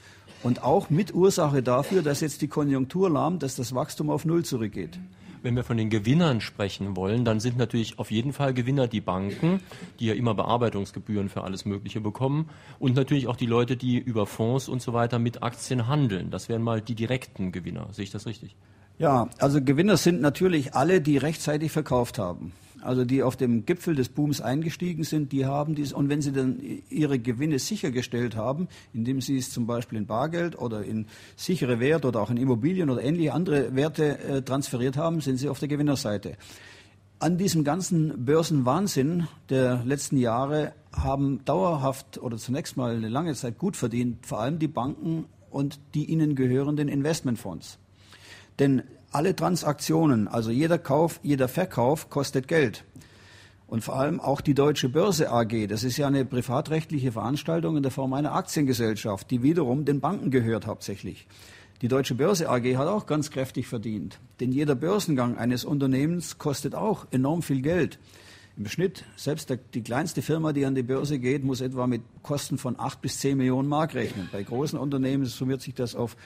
[0.43, 4.45] Und auch mit Ursache dafür, dass jetzt die Konjunktur lahmt, dass das Wachstum auf Null
[4.45, 4.99] zurückgeht.
[5.43, 9.01] Wenn wir von den Gewinnern sprechen wollen, dann sind natürlich auf jeden Fall Gewinner die
[9.01, 9.61] Banken,
[9.99, 14.27] die ja immer Bearbeitungsgebühren für alles Mögliche bekommen und natürlich auch die Leute, die über
[14.27, 16.31] Fonds und so weiter mit Aktien handeln.
[16.31, 17.89] Das wären mal die direkten Gewinner.
[17.91, 18.55] Sehe ich das richtig?
[18.99, 22.53] Ja, also Gewinner sind natürlich alle, die rechtzeitig verkauft haben
[22.83, 26.33] also die auf dem Gipfel des Booms eingestiegen sind, die haben dies, und wenn sie
[26.33, 31.81] dann ihre Gewinne sichergestellt haben, indem sie es zum Beispiel in Bargeld oder in sichere
[31.81, 35.59] Werte oder auch in Immobilien oder ähnliche andere Werte äh, transferiert haben, sind sie auf
[35.59, 36.37] der Gewinnerseite.
[37.19, 43.59] An diesem ganzen Börsenwahnsinn der letzten Jahre haben dauerhaft oder zunächst mal eine lange Zeit
[43.59, 47.79] gut verdient, vor allem die Banken und die ihnen gehörenden Investmentfonds.
[48.59, 52.85] Denn alle Transaktionen, also jeder Kauf, jeder Verkauf kostet Geld.
[53.67, 57.83] Und vor allem auch die Deutsche Börse AG, das ist ja eine privatrechtliche Veranstaltung in
[57.83, 61.27] der Form einer Aktiengesellschaft, die wiederum den Banken gehört hauptsächlich.
[61.81, 66.75] Die Deutsche Börse AG hat auch ganz kräftig verdient, denn jeder Börsengang eines Unternehmens kostet
[66.75, 67.99] auch enorm viel Geld.
[68.57, 72.03] Im Schnitt, selbst der, die kleinste Firma, die an die Börse geht, muss etwa mit
[72.23, 74.29] Kosten von acht bis zehn Millionen Mark rechnen.
[74.31, 76.17] Bei großen Unternehmen summiert sich das auf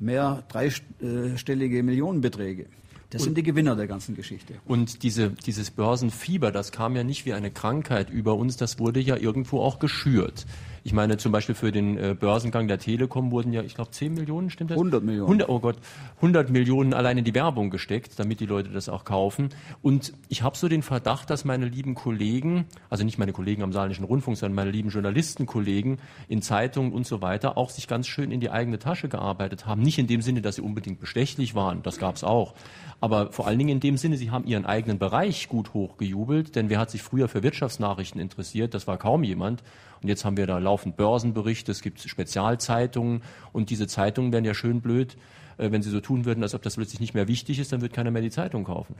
[0.00, 2.66] mehr dreistellige Millionenbeträge.
[3.10, 4.54] Das sind die Gewinner der ganzen Geschichte.
[4.66, 9.00] Und diese, dieses Börsenfieber, das kam ja nicht wie eine Krankheit über uns, das wurde
[9.00, 10.44] ja irgendwo auch geschürt.
[10.84, 14.14] Ich meine, zum Beispiel für den äh, Börsengang der Telekom wurden ja, ich glaube, 10
[14.14, 14.76] Millionen, stimmt das?
[14.76, 15.26] 100 Millionen.
[15.26, 15.76] 100, oh Gott,
[16.16, 19.50] 100 Millionen allein in die Werbung gesteckt, damit die Leute das auch kaufen.
[19.82, 23.72] Und ich habe so den Verdacht, dass meine lieben Kollegen, also nicht meine Kollegen am
[23.72, 28.30] Saarländischen Rundfunk, sondern meine lieben Journalistenkollegen in Zeitungen und so weiter auch sich ganz schön
[28.30, 29.82] in die eigene Tasche gearbeitet haben.
[29.82, 32.54] Nicht in dem Sinne, dass sie unbedingt bestechlich waren, das gab es auch.
[33.00, 36.68] Aber vor allen Dingen in dem Sinne, sie haben ihren eigenen Bereich gut hochgejubelt, denn
[36.68, 38.74] wer hat sich früher für Wirtschaftsnachrichten interessiert?
[38.74, 39.62] Das war kaum jemand.
[40.02, 44.54] Und jetzt haben wir da laufend Börsenberichte, es gibt Spezialzeitungen und diese Zeitungen wären ja
[44.54, 45.16] schön blöd,
[45.58, 47.80] äh, wenn sie so tun würden, als ob das plötzlich nicht mehr wichtig ist, dann
[47.80, 48.94] wird keiner mehr die Zeitung kaufen.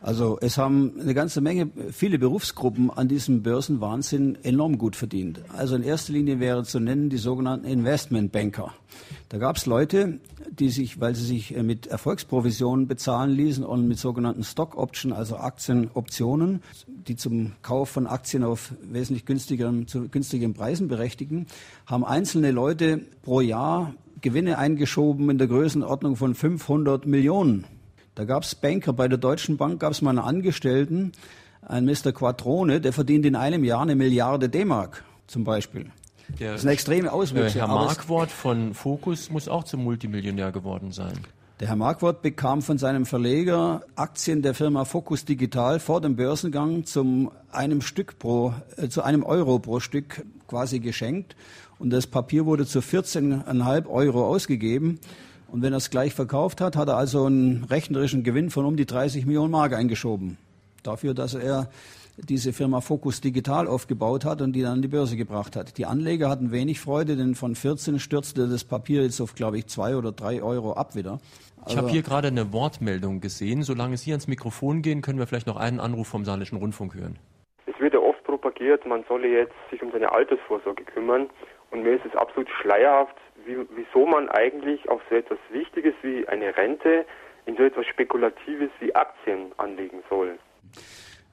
[0.00, 5.40] Also es haben eine ganze Menge, viele Berufsgruppen an diesem Börsenwahnsinn enorm gut verdient.
[5.56, 8.72] Also in erster Linie wäre zu nennen die sogenannten Investmentbanker.
[9.28, 13.88] Da gab es Leute, die sich, weil sie sich äh, mit Erfolgsprovisionen bezahlen ließen und
[13.88, 20.08] mit sogenannten Stock Option, also Aktienoptionen, die zum Kauf von Aktien auf wesentlich günstigeren, zu
[20.08, 21.46] günstigeren Preisen berechtigen,
[21.86, 27.64] haben einzelne Leute pro Jahr Gewinne eingeschoben in der Größenordnung von 500 Millionen.
[28.18, 31.12] Da gab es Banker, bei der Deutschen Bank gab es mal einen Angestellten,
[31.62, 32.10] ein Mr.
[32.10, 35.92] Quattrone, der verdient in einem Jahr eine Milliarde D-Mark zum Beispiel.
[36.40, 37.52] Der, das ist eine extreme Auswirkung.
[37.52, 41.12] Herr Markwort von Focus muss auch zum Multimillionär geworden sein.
[41.60, 46.86] Der Herr Markwort bekam von seinem Verleger Aktien der Firma Focus Digital vor dem Börsengang
[46.86, 51.36] zum einem Stück pro, äh, zu einem Euro pro Stück quasi geschenkt.
[51.78, 54.98] Und das Papier wurde zu 14,5 Euro ausgegeben.
[55.50, 58.76] Und wenn er es gleich verkauft hat, hat er also einen rechnerischen Gewinn von um
[58.76, 60.36] die 30 Millionen Mark eingeschoben.
[60.82, 61.68] Dafür, dass er
[62.18, 65.78] diese Firma Focus Digital aufgebaut hat und die dann an die Börse gebracht hat.
[65.78, 69.66] Die Anleger hatten wenig Freude, denn von 14 stürzte das Papier jetzt auf, glaube ich,
[69.68, 71.20] zwei oder drei Euro ab wieder.
[71.62, 73.62] Also ich habe hier gerade eine Wortmeldung gesehen.
[73.62, 77.18] Solange Sie ans Mikrofon gehen, können wir vielleicht noch einen Anruf vom Saarländischen Rundfunk hören.
[77.66, 81.28] Es wird ja oft propagiert, man solle jetzt sich um seine Altersvorsorge kümmern.
[81.70, 83.14] Und mir ist es absolut schleierhaft,
[83.48, 87.04] wie, wieso man eigentlich auf so etwas Wichtiges wie eine Rente
[87.46, 90.38] in so etwas Spekulatives wie Aktien anlegen soll.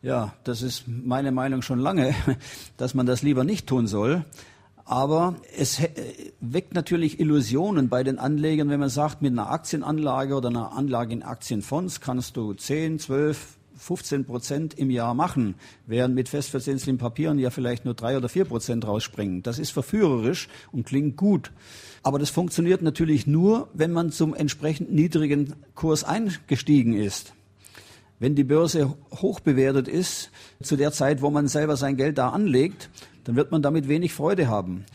[0.02, 2.16] Ja, das ist meine Meinung schon lange,
[2.78, 4.24] dass man das lieber nicht tun soll.
[4.86, 5.82] Aber es
[6.40, 11.12] weckt natürlich Illusionen bei den Anlegern, wenn man sagt, mit einer Aktienanlage oder einer Anlage
[11.12, 15.54] in Aktienfonds kannst du 10, 12, 15 Prozent im Jahr machen,
[15.86, 19.44] während mit festverzinslichen Papieren ja vielleicht nur drei oder vier Prozent rausspringen.
[19.44, 21.52] Das ist verführerisch und klingt gut.
[22.02, 27.34] Aber das funktioniert natürlich nur, wenn man zum entsprechend niedrigen Kurs eingestiegen ist.
[28.18, 30.32] Wenn die Börse hoch bewertet ist,
[30.64, 32.90] zu der Zeit, wo man selber sein Geld da anlegt,
[33.26, 34.86] dann wird man damit wenig Freude haben.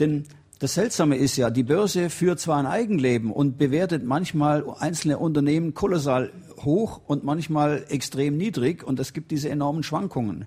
[0.00, 0.24] Denn
[0.60, 5.72] das Seltsame ist ja, die Börse führt zwar ein Eigenleben und bewertet manchmal einzelne Unternehmen
[5.72, 10.44] kolossal hoch und manchmal extrem niedrig und es gibt diese enormen Schwankungen.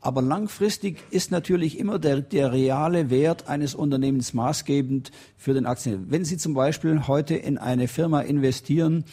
[0.00, 6.06] Aber langfristig ist natürlich immer der, der reale Wert eines Unternehmens maßgebend für den Aktien.
[6.08, 9.04] Wenn Sie zum Beispiel heute in eine Firma investieren,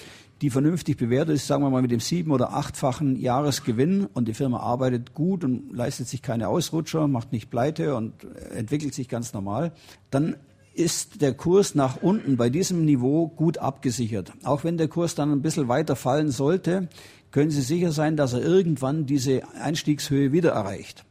[0.42, 4.34] die vernünftig bewertet ist, sagen wir mal mit dem sieben- oder achtfachen Jahresgewinn und die
[4.34, 8.14] Firma arbeitet gut und leistet sich keine Ausrutscher, macht nicht pleite und
[8.52, 9.72] entwickelt sich ganz normal,
[10.12, 10.36] dann
[10.78, 14.32] ist der Kurs nach unten bei diesem Niveau gut abgesichert.
[14.44, 16.88] Auch wenn der Kurs dann ein bisschen weiter fallen sollte,
[17.32, 21.04] können Sie sicher sein, dass er irgendwann diese Einstiegshöhe wieder erreicht.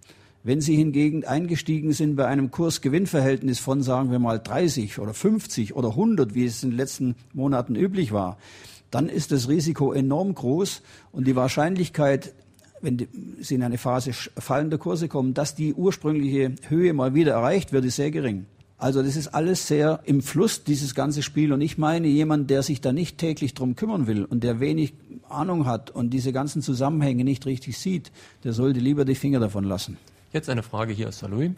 [0.45, 5.75] Wenn Sie hingegen eingestiegen sind bei einem Kurs-Gewinn-Verhältnis von, sagen wir mal, 30 oder 50
[5.75, 8.39] oder 100, wie es in den letzten Monaten üblich war,
[8.90, 12.35] dann ist das Risiko enorm groß und die Wahrscheinlichkeit,
[12.81, 13.09] wenn
[13.40, 17.85] Sie in eine Phase fallender Kurse kommen, dass die ursprüngliche Höhe mal wieder erreicht wird,
[17.85, 18.46] ist sehr gering.
[18.79, 21.53] Also das ist alles sehr im Fluss, dieses ganze Spiel.
[21.53, 24.92] Und ich meine, jemand, der sich da nicht täglich drum kümmern will und der wenig
[25.29, 28.12] Ahnung hat und diese ganzen Zusammenhänge nicht richtig sieht,
[28.44, 29.96] der sollte lieber die Finger davon lassen.
[30.33, 31.53] Jetzt eine Frage hier aus Saarlouis.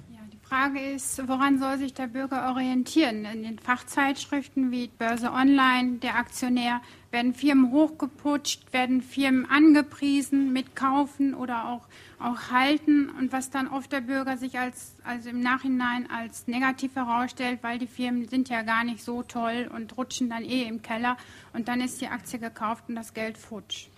[0.48, 3.26] Frage ist, woran soll sich der Bürger orientieren?
[3.26, 6.80] In den Fachzeitschriften wie Börse Online, der Aktionär,
[7.10, 11.82] werden Firmen hochgeputscht, werden Firmen angepriesen mit Kaufen oder auch,
[12.18, 16.96] auch Halten und was dann oft der Bürger sich als, also im Nachhinein als negativ
[16.96, 20.80] herausstellt, weil die Firmen sind ja gar nicht so toll und rutschen dann eh im
[20.80, 21.18] Keller
[21.52, 23.88] und dann ist die Aktie gekauft und das Geld futsch.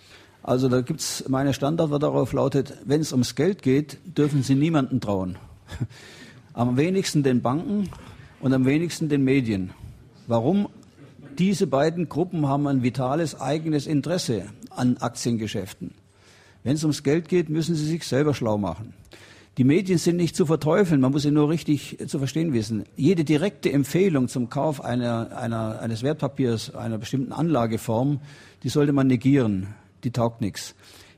[0.43, 4.55] Also da gibt es meine Standard, darauf lautet, wenn es ums Geld geht, dürfen Sie
[4.55, 5.37] niemanden trauen.
[6.53, 7.89] Am wenigsten den Banken
[8.41, 9.71] und am wenigsten den Medien.
[10.27, 10.67] Warum?
[11.37, 15.91] Diese beiden Gruppen haben ein vitales eigenes Interesse an Aktiengeschäften.
[16.63, 18.93] Wenn es ums Geld geht, müssen sie sich selber schlau machen.
[19.57, 22.85] Die Medien sind nicht zu verteufeln, man muss sie nur richtig zu verstehen wissen.
[22.95, 28.21] Jede direkte Empfehlung zum Kauf einer, einer, eines Wertpapiers, einer bestimmten Anlageform,
[28.63, 29.67] die sollte man negieren.
[30.03, 30.73] Die taugt nichts.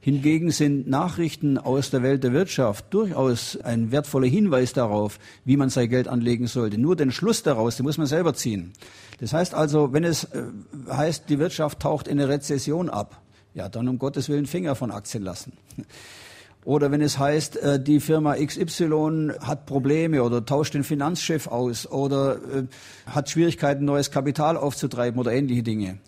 [0.05, 5.69] Hingegen sind Nachrichten aus der Welt der Wirtschaft durchaus ein wertvoller Hinweis darauf, wie man
[5.69, 6.77] sein Geld anlegen sollte.
[6.77, 8.73] Nur den Schluss daraus, den muss man selber ziehen.
[9.21, 10.43] Das heißt also, wenn es äh,
[10.89, 13.21] heißt, die Wirtschaft taucht in eine Rezession ab,
[13.53, 15.53] ja, dann um Gottes Willen Finger von Aktien lassen.
[16.65, 21.89] Oder wenn es heißt, äh, die Firma XY hat Probleme oder tauscht den Finanzchef aus
[21.89, 22.63] oder äh,
[23.05, 25.99] hat Schwierigkeiten, neues Kapital aufzutreiben oder ähnliche Dinge,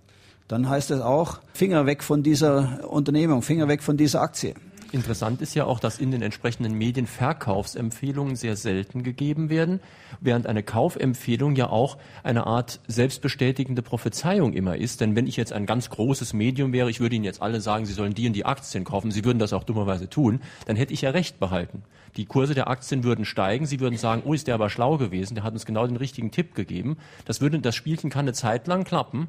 [0.48, 4.54] dann heißt es auch, Finger weg von dieser Unternehmung, Finger weg von dieser Aktie.
[4.92, 9.82] Interessant ist ja auch, dass in den entsprechenden Medien Verkaufsempfehlungen sehr selten gegeben werden,
[10.22, 15.02] während eine Kaufempfehlung ja auch eine Art selbstbestätigende Prophezeiung immer ist.
[15.02, 17.86] Denn wenn ich jetzt ein ganz großes Medium wäre, ich würde Ihnen jetzt alle sagen,
[17.86, 20.94] Sie sollen die und die Aktien kaufen, Sie würden das auch dummerweise tun, dann hätte
[20.94, 21.84] ich ja recht behalten.
[22.16, 25.36] Die Kurse der Aktien würden steigen, Sie würden sagen, oh, ist der aber schlau gewesen,
[25.36, 26.96] der hat uns genau den richtigen Tipp gegeben.
[27.26, 29.28] Das würde, das Spielchen kann eine Zeit lang klappen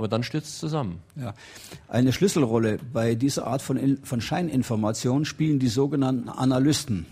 [0.00, 1.00] aber dann stürzt es zusammen.
[1.14, 1.34] Ja.
[1.86, 7.04] Eine Schlüsselrolle bei dieser Art von, von Scheininformation spielen die sogenannten Analysten.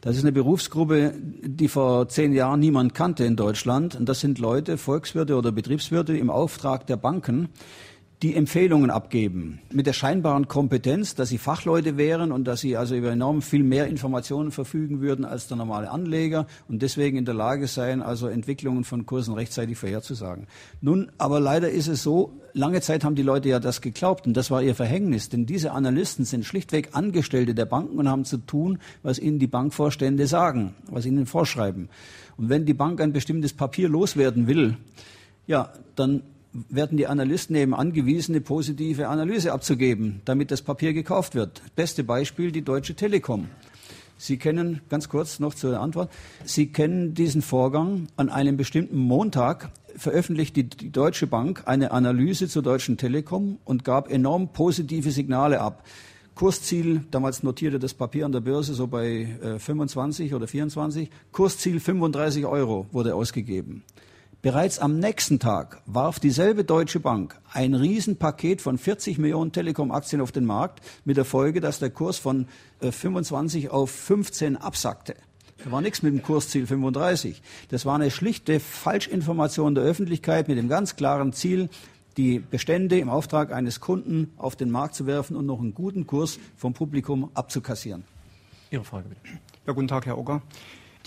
[0.00, 3.94] Das ist eine Berufsgruppe, die vor zehn Jahren niemand kannte in Deutschland.
[3.94, 7.50] Und das sind Leute, Volkswirte oder Betriebswirte im Auftrag der Banken,
[8.24, 9.60] die Empfehlungen abgeben.
[9.70, 13.62] Mit der scheinbaren Kompetenz, dass sie Fachleute wären und dass sie also über enorm viel
[13.62, 18.26] mehr Informationen verfügen würden als der normale Anleger und deswegen in der Lage seien, also
[18.28, 20.46] Entwicklungen von Kursen rechtzeitig vorherzusagen.
[20.80, 24.34] Nun, aber leider ist es so, lange Zeit haben die Leute ja das geglaubt und
[24.34, 28.38] das war ihr Verhängnis, denn diese Analysten sind schlichtweg Angestellte der Banken und haben zu
[28.38, 31.90] tun, was ihnen die Bankvorstände sagen, was ihnen vorschreiben.
[32.38, 34.78] Und wenn die Bank ein bestimmtes Papier loswerden will,
[35.46, 36.22] ja, dann
[36.68, 41.62] werden die Analysten eben angewiesen, eine positive Analyse abzugeben, damit das Papier gekauft wird.
[41.74, 43.48] Beste Beispiel die Deutsche Telekom.
[44.16, 46.10] Sie kennen, ganz kurz noch zur Antwort,
[46.44, 48.06] Sie kennen diesen Vorgang.
[48.16, 53.84] An einem bestimmten Montag veröffentlicht die, die Deutsche Bank eine Analyse zur Deutschen Telekom und
[53.84, 55.84] gab enorm positive Signale ab.
[56.34, 61.78] Kursziel, damals notierte das Papier an der Börse so bei äh, 25 oder 24, Kursziel
[61.78, 63.84] 35 Euro wurde ausgegeben.
[64.44, 70.32] Bereits am nächsten Tag warf dieselbe Deutsche Bank ein Riesenpaket von 40 Millionen Telekom-Aktien auf
[70.32, 72.46] den Markt mit der Folge, dass der Kurs von
[72.82, 75.14] 25 äh, auf 15 absackte.
[75.64, 77.40] Da war nichts mit dem Kursziel 35.
[77.70, 81.70] Das war eine schlichte Falschinformation der Öffentlichkeit mit dem ganz klaren Ziel,
[82.18, 86.06] die Bestände im Auftrag eines Kunden auf den Markt zu werfen und noch einen guten
[86.06, 88.04] Kurs vom Publikum abzukassieren.
[88.70, 89.22] Ihre Frage bitte.
[89.66, 90.42] Ja, guten Tag, Herr Ogger.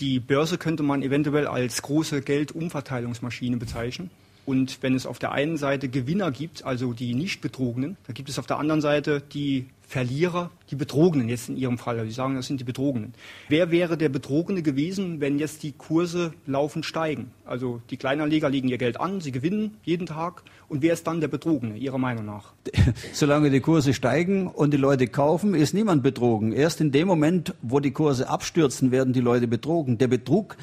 [0.00, 4.10] Die Börse könnte man eventuell als große Geldumverteilungsmaschine bezeichnen.
[4.46, 8.38] Und wenn es auf der einen Seite Gewinner gibt, also die Nicht-Betrogenen, dann gibt es
[8.38, 12.04] auf der anderen Seite die Verlierer, die Betrogenen jetzt in Ihrem Fall.
[12.04, 13.14] Sie sagen, das sind die Betrogenen.
[13.48, 17.30] Wer wäre der Betrogene gewesen, wenn jetzt die Kurse laufend steigen?
[17.46, 20.42] Also die Kleinanleger legen ihr Geld an, sie gewinnen jeden Tag.
[20.68, 22.52] Und wer ist dann der Betrogene, Ihrer Meinung nach?
[23.14, 26.52] Solange die Kurse steigen und die Leute kaufen, ist niemand betrogen.
[26.52, 29.96] Erst in dem Moment, wo die Kurse abstürzen, werden die Leute betrogen.
[29.96, 30.58] Der Betrug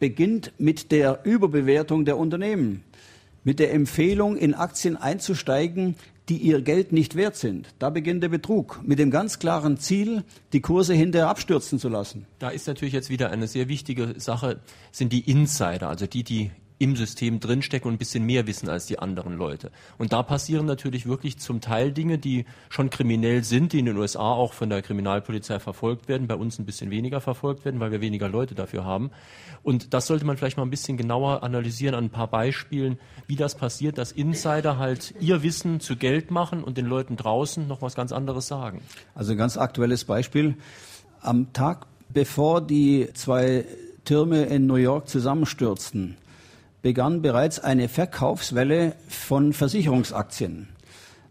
[0.00, 2.82] beginnt mit der Überbewertung der Unternehmen
[3.44, 5.96] mit der Empfehlung, in Aktien einzusteigen,
[6.28, 7.68] die ihr Geld nicht wert sind.
[7.78, 12.26] Da beginnt der Betrug mit dem ganz klaren Ziel, die Kurse hinterher abstürzen zu lassen.
[12.38, 14.60] Da ist natürlich jetzt wieder eine sehr wichtige Sache,
[14.92, 18.86] sind die Insider, also die, die im System drinstecken und ein bisschen mehr wissen als
[18.86, 19.70] die anderen Leute.
[19.98, 23.96] Und da passieren natürlich wirklich zum Teil Dinge, die schon kriminell sind, die in den
[23.96, 27.90] USA auch von der Kriminalpolizei verfolgt werden, bei uns ein bisschen weniger verfolgt werden, weil
[27.90, 29.10] wir weniger Leute dafür haben.
[29.62, 33.36] Und das sollte man vielleicht mal ein bisschen genauer analysieren an ein paar Beispielen, wie
[33.36, 37.82] das passiert, dass Insider halt ihr Wissen zu Geld machen und den Leuten draußen noch
[37.82, 38.80] was ganz anderes sagen.
[39.14, 40.56] Also ein ganz aktuelles Beispiel.
[41.20, 43.64] Am Tag bevor die zwei
[44.04, 46.16] Türme in New York zusammenstürzten,
[46.82, 50.68] begann bereits eine Verkaufswelle von Versicherungsaktien.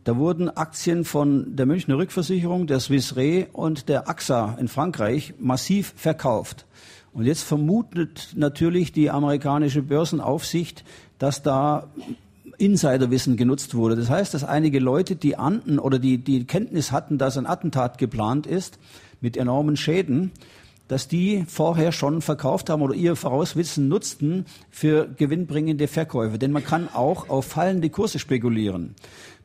[0.04, 5.34] Da wurden Aktien von der Münchner Rückversicherung, der Swiss Re und der AXA in Frankreich
[5.38, 6.66] massiv verkauft.
[7.14, 10.86] Und jetzt vermutet natürlich die amerikanische Börsenaufsicht,
[11.20, 11.88] dass da
[12.58, 13.96] Insiderwissen genutzt wurde.
[13.96, 17.98] Das heißt, dass einige Leute, die ahnten oder die, die Kenntnis hatten, dass ein Attentat
[17.98, 18.80] geplant ist,
[19.20, 20.32] mit enormen Schäden,
[20.88, 26.38] dass die vorher schon verkauft haben oder ihr Vorauswissen nutzten für gewinnbringende Verkäufe.
[26.38, 28.96] Denn man kann auch auf fallende Kurse spekulieren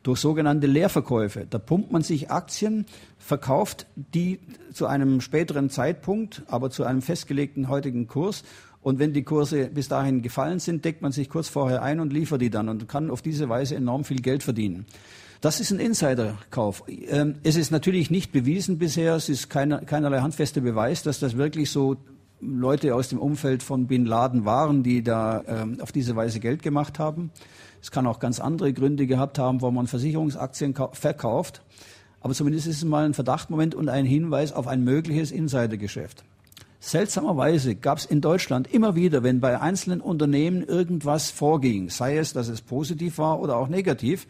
[0.03, 1.47] durch sogenannte Leerverkäufe.
[1.49, 2.85] Da pumpt man sich Aktien,
[3.17, 4.39] verkauft die
[4.73, 8.43] zu einem späteren Zeitpunkt, aber zu einem festgelegten heutigen Kurs.
[8.81, 12.11] Und wenn die Kurse bis dahin gefallen sind, deckt man sich kurz vorher ein und
[12.11, 14.85] liefert die dann und kann auf diese Weise enorm viel Geld verdienen.
[15.43, 16.85] Das ist ein Insiderkauf.
[16.87, 21.69] Ähm, es ist natürlich nicht bewiesen bisher, es ist keinerlei handfester Beweis, dass das wirklich
[21.69, 21.97] so
[22.39, 26.63] Leute aus dem Umfeld von Bin Laden waren, die da ähm, auf diese Weise Geld
[26.63, 27.29] gemacht haben.
[27.81, 31.61] Es kann auch ganz andere Gründe gehabt haben, wo man Versicherungsaktien verkauft.
[32.21, 36.23] Aber zumindest ist es mal ein Verdachtmoment und ein Hinweis auf ein mögliches Insidergeschäft.
[36.79, 42.31] Seltsamerweise gab es in Deutschland immer wieder, wenn bei einzelnen Unternehmen irgendwas vorging, sei es,
[42.31, 44.27] dass es positiv war oder auch negativ,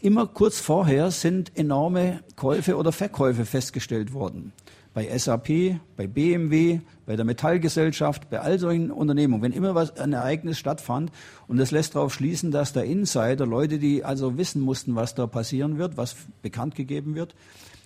[0.00, 4.52] immer kurz vorher sind enorme Käufe oder Verkäufe festgestellt worden.
[4.94, 10.12] Bei SAP, bei BMW, bei der Metallgesellschaft, bei all solchen Unternehmungen, wenn immer was, ein
[10.12, 11.12] Ereignis stattfand
[11.46, 15.26] und das lässt darauf schließen, dass der Insider, Leute, die also wissen mussten, was da
[15.26, 17.34] passieren wird, was bekannt gegeben wird,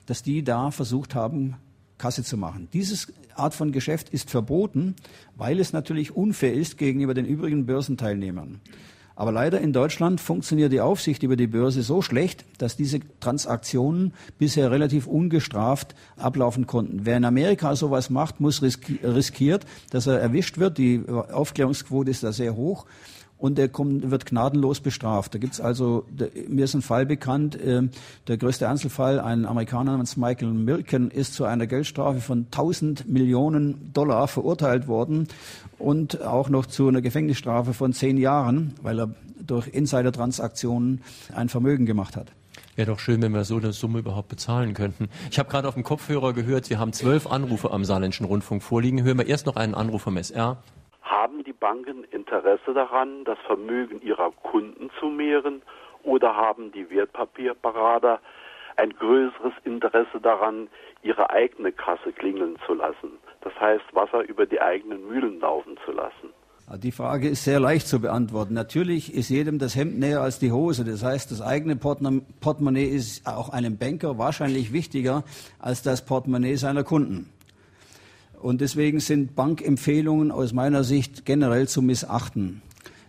[0.06, 1.56] dass die da versucht haben,
[1.98, 2.68] Kasse zu machen.
[2.72, 4.96] Diese Art von Geschäft ist verboten,
[5.36, 8.60] weil es natürlich unfair ist gegenüber den übrigen Börsenteilnehmern.
[9.14, 14.14] Aber leider in Deutschland funktioniert die Aufsicht über die Börse so schlecht, dass diese Transaktionen
[14.38, 17.04] bisher relativ ungestraft ablaufen konnten.
[17.04, 20.78] Wer in Amerika sowas macht, muss riskiert, dass er erwischt wird.
[20.78, 22.86] Die Aufklärungsquote ist da sehr hoch
[23.42, 25.34] und er kommt, wird gnadenlos bestraft.
[25.34, 27.82] Da gibt's also, der, mir ist ein Fall bekannt, äh,
[28.28, 33.92] der größte Einzelfall, ein Amerikaner namens Michael Milken ist zu einer Geldstrafe von 1000 Millionen
[33.92, 35.26] Dollar verurteilt worden
[35.80, 39.10] und auch noch zu einer Gefängnisstrafe von zehn Jahren, weil er
[39.44, 41.02] durch Insider-Transaktionen
[41.34, 42.28] ein Vermögen gemacht hat.
[42.76, 45.08] Wäre doch schön, wenn wir so eine Summe überhaupt bezahlen könnten.
[45.32, 49.02] Ich habe gerade auf dem Kopfhörer gehört, Sie haben zwölf Anrufe am Saarländischen Rundfunk vorliegen.
[49.02, 50.58] Hören wir erst noch einen Anruf vom SR.
[51.02, 55.62] Haben Banken Interesse daran, das Vermögen ihrer Kunden zu mehren
[56.02, 58.20] oder haben die Wertpapierberater
[58.74, 60.66] ein größeres Interesse daran,
[61.04, 63.12] ihre eigene Kasse klingeln zu lassen?
[63.42, 66.30] Das heißt, Wasser über die eigenen Mühlen laufen zu lassen.
[66.78, 68.54] Die Frage ist sehr leicht zu beantworten.
[68.54, 70.84] Natürlich ist jedem das Hemd näher als die Hose.
[70.84, 75.22] Das heißt, das eigene Portemonnaie ist auch einem Banker wahrscheinlich wichtiger
[75.60, 77.30] als das Portemonnaie seiner Kunden.
[78.42, 82.60] Und deswegen sind Bankempfehlungen aus meiner Sicht generell zu missachten.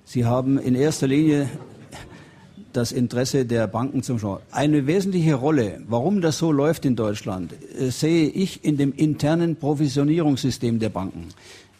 [0.06, 1.50] Sie haben in erster Linie
[2.72, 4.42] das Interesse der Banken zum Schau.
[4.52, 9.56] Eine wesentliche Rolle, warum das so läuft in Deutschland, äh, sehe ich in dem internen
[9.56, 11.30] Provisionierungssystem der Banken.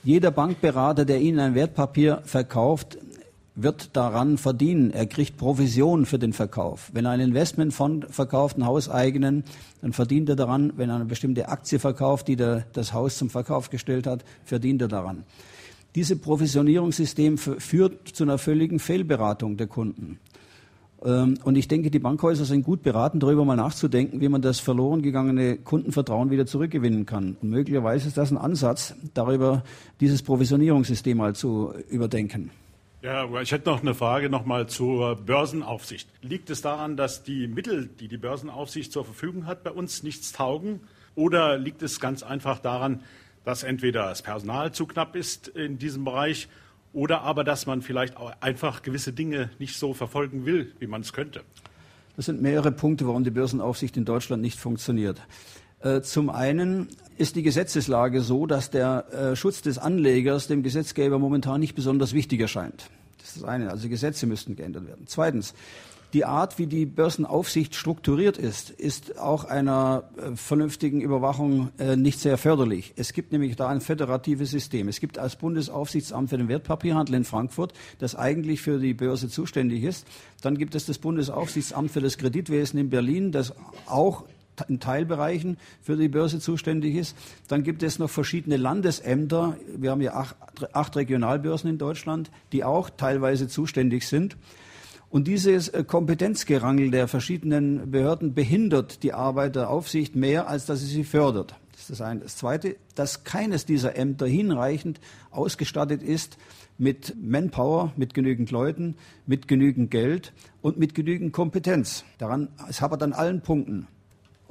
[0.04, 2.98] Jeder Bankberater, der Ihnen ein Wertpapier verkauft,
[3.56, 4.92] wird daran verdienen.
[4.92, 6.90] Er kriegt Provision für den Verkauf.
[6.94, 9.44] Wenn er ein Investmentfonds verkauft, einen hauseigenen,
[9.82, 10.74] dann verdient er daran.
[10.76, 14.82] Wenn er eine bestimmte Aktie verkauft, die der, das Haus zum Verkauf gestellt hat, verdient
[14.82, 15.24] er daran.
[15.96, 20.20] Dieses Provisionierungssystem führt zu einer völligen Fehlberatung der Kunden.
[21.06, 24.60] Ähm, und ich denke, die Bankhäuser sind gut beraten, darüber mal nachzudenken, wie man das
[24.60, 27.38] verloren gegangene Kundenvertrauen wieder zurückgewinnen kann.
[27.42, 29.64] Und möglicherweise ist das ein Ansatz, darüber
[30.00, 32.50] dieses Provisionierungssystem mal zu überdenken.
[33.04, 36.08] Ja, ich hätte noch eine Frage nochmal zur Börsenaufsicht.
[36.22, 40.32] Liegt es daran, dass die Mittel, die die Börsenaufsicht zur Verfügung hat, bei uns nichts
[40.32, 40.80] taugen?
[41.14, 43.02] Oder liegt es ganz einfach daran,
[43.44, 46.48] dass entweder das Personal zu knapp ist in diesem Bereich
[46.94, 51.02] oder aber, dass man vielleicht auch einfach gewisse Dinge nicht so verfolgen will, wie man
[51.02, 51.42] es könnte?
[52.16, 55.22] Das sind mehrere Punkte, warum die Börsenaufsicht in Deutschland nicht funktioniert.
[55.82, 56.88] Äh, zum einen
[57.18, 62.14] ist die Gesetzeslage so, dass der äh, Schutz des Anlegers dem Gesetzgeber momentan nicht besonders
[62.14, 62.90] wichtig erscheint.
[63.20, 63.70] Das ist das eine.
[63.70, 65.06] Also Gesetze müssten geändert werden.
[65.08, 65.54] Zweitens,
[66.14, 72.20] die Art, wie die Börsenaufsicht strukturiert ist, ist auch einer äh, vernünftigen Überwachung äh, nicht
[72.20, 72.94] sehr förderlich.
[72.96, 74.88] Es gibt nämlich da ein föderatives System.
[74.88, 79.84] Es gibt als Bundesaufsichtsamt für den Wertpapierhandel in Frankfurt, das eigentlich für die Börse zuständig
[79.84, 80.06] ist.
[80.42, 83.54] Dann gibt es das Bundesaufsichtsamt für das Kreditwesen in Berlin, das
[83.88, 84.26] auch
[84.68, 87.16] in Teilbereichen für die Börse zuständig ist.
[87.48, 89.58] Dann gibt es noch verschiedene Landesämter.
[89.76, 90.36] Wir haben ja acht,
[90.74, 94.38] acht Regionalbörsen in Deutschland, die auch teilweise zuständig sind.
[95.10, 100.80] Und dieses äh, Kompetenzgerangel der verschiedenen Behörden behindert die Arbeit der Aufsicht mehr, als dass
[100.80, 101.56] sie sie fördert.
[101.72, 102.22] Das ist das eine.
[102.22, 106.38] Das zweite, dass keines dieser Ämter hinreichend ausgestattet ist
[106.78, 108.96] mit Manpower, mit genügend Leuten,
[109.28, 112.06] mit genügend Geld und mit genügend Kompetenz.
[112.18, 113.88] Daran, es hapert an allen Punkten.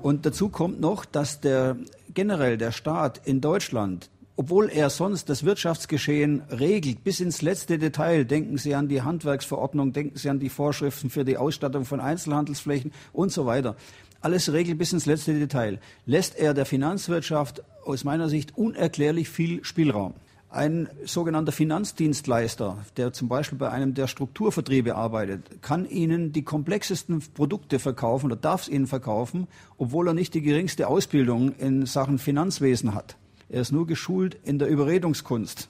[0.02, 1.76] Und dazu kommt noch, dass der
[2.12, 8.24] generell der Staat in Deutschland, obwohl er sonst das Wirtschaftsgeschehen regelt bis ins letzte Detail,
[8.24, 12.92] denken Sie an die Handwerksverordnung, denken Sie an die Vorschriften für die Ausstattung von Einzelhandelsflächen
[13.12, 13.76] und so weiter.
[14.20, 15.78] Alles regelt bis ins letzte Detail.
[16.04, 20.14] Lässt er der Finanzwirtschaft aus meiner Sicht unerklärlich viel Spielraum.
[20.52, 27.22] Ein sogenannter Finanzdienstleister, der zum Beispiel bei einem der Strukturvertriebe arbeitet, kann Ihnen die komplexesten
[27.32, 32.18] Produkte verkaufen oder darf es Ihnen verkaufen, obwohl er nicht die geringste Ausbildung in Sachen
[32.18, 33.16] Finanzwesen hat.
[33.48, 35.68] Er ist nur geschult in der Überredungskunst,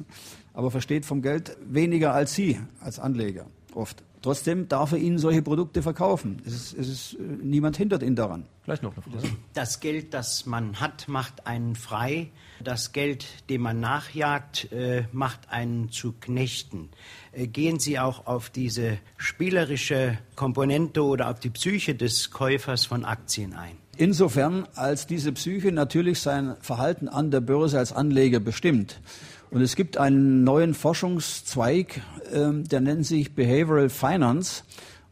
[0.53, 4.03] aber versteht vom Geld weniger als Sie als Anleger oft.
[4.21, 6.43] Trotzdem darf er Ihnen solche Produkte verkaufen.
[6.45, 8.47] Es ist, es ist, äh, niemand hindert ihn daran.
[8.65, 9.37] Gleich noch eine Frage.
[9.53, 12.31] Das Geld, das man hat, macht einen frei.
[12.63, 16.91] Das Geld, dem man nachjagt, äh, macht einen zu Knechten.
[17.33, 23.05] Äh, gehen Sie auch auf diese spielerische Komponente oder auf die Psyche des Käufers von
[23.05, 23.77] Aktien ein?
[23.97, 29.01] Insofern, als diese Psyche natürlich sein Verhalten an der Börse als Anleger bestimmt.
[29.51, 32.01] Und es gibt einen neuen Forschungszweig,
[32.33, 34.63] ähm, der nennt sich Behavioral Finance.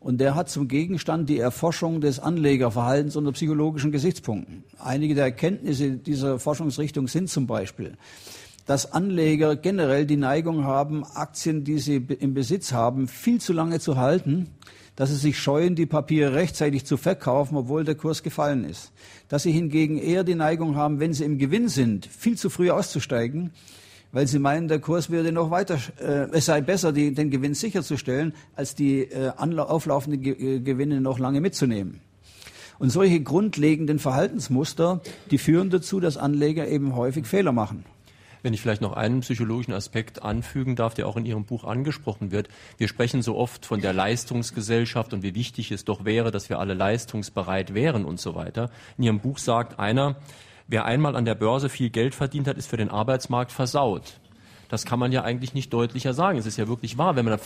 [0.00, 4.64] Und der hat zum Gegenstand die Erforschung des Anlegerverhaltens unter psychologischen Gesichtspunkten.
[4.78, 7.98] Einige der Erkenntnisse dieser Forschungsrichtung sind zum Beispiel,
[8.64, 13.78] dass Anleger generell die Neigung haben, Aktien, die sie im Besitz haben, viel zu lange
[13.78, 14.48] zu halten,
[14.96, 18.92] dass sie sich scheuen, die Papiere rechtzeitig zu verkaufen, obwohl der Kurs gefallen ist.
[19.28, 22.70] Dass sie hingegen eher die Neigung haben, wenn sie im Gewinn sind, viel zu früh
[22.70, 23.50] auszusteigen,
[24.12, 27.54] weil sie meinen, der Kurs würde noch weiter, äh, es sei besser, die, den Gewinn
[27.54, 32.00] sicherzustellen, als die äh, auflaufenden Ge äh, Gewinne noch lange mitzunehmen.
[32.78, 37.84] Und solche grundlegenden Verhaltensmuster, die führen dazu, dass Anleger eben häufig Fehler machen.
[38.42, 42.30] Wenn ich vielleicht noch einen psychologischen Aspekt anfügen darf, der auch in Ihrem Buch angesprochen
[42.32, 42.48] wird.
[42.78, 46.58] Wir sprechen so oft von der Leistungsgesellschaft und wie wichtig es doch wäre, dass wir
[46.58, 48.70] alle leistungsbereit wären und so weiter.
[48.96, 50.16] In Ihrem Buch sagt einer,
[50.70, 54.18] wer einmal an der Börse viel Geld verdient hat, ist für den Arbeitsmarkt versaut.
[54.68, 56.38] Das kann man ja eigentlich nicht deutlicher sagen.
[56.38, 57.38] Es ist ja wirklich wahr, wenn man,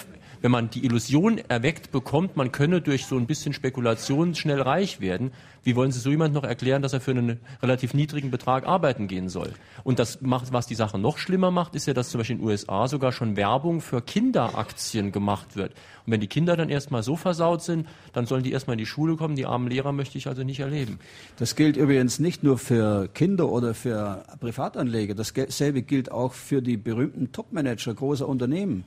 [0.45, 5.01] wenn man die Illusion erweckt bekommt, man könne durch so ein bisschen Spekulation schnell reich
[5.01, 5.31] werden,
[5.63, 9.09] wie wollen Sie so jemand noch erklären, dass er für einen relativ niedrigen Betrag arbeiten
[9.09, 9.55] gehen soll?
[9.85, 12.43] Und das macht, was die Sache noch schlimmer macht, ist ja, dass zum Beispiel in
[12.43, 15.73] den USA sogar schon Werbung für Kinderaktien gemacht wird.
[16.05, 18.85] Und wenn die Kinder dann erstmal so versaut sind, dann sollen die erstmal in die
[18.85, 19.37] Schule kommen.
[19.37, 20.99] Die armen Lehrer möchte ich also nicht erleben.
[21.39, 25.15] Das gilt übrigens nicht nur für Kinder oder für Privatanleger.
[25.15, 28.85] Dasselbe gilt auch für die berühmten Topmanager großer Unternehmen.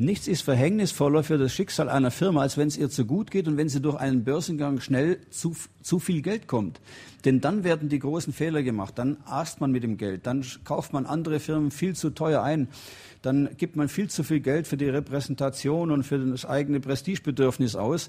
[0.00, 3.46] Nichts ist verhängnisvoller für das Schicksal einer Firma, als wenn es ihr zu gut geht
[3.46, 6.80] und wenn sie durch einen Börsengang schnell zu, zu viel Geld kommt.
[7.26, 8.94] Denn dann werden die großen Fehler gemacht.
[8.96, 10.26] Dann aßt man mit dem Geld.
[10.26, 12.68] Dann kauft man andere Firmen viel zu teuer ein.
[13.20, 17.76] Dann gibt man viel zu viel Geld für die Repräsentation und für das eigene Prestigebedürfnis
[17.76, 18.08] aus.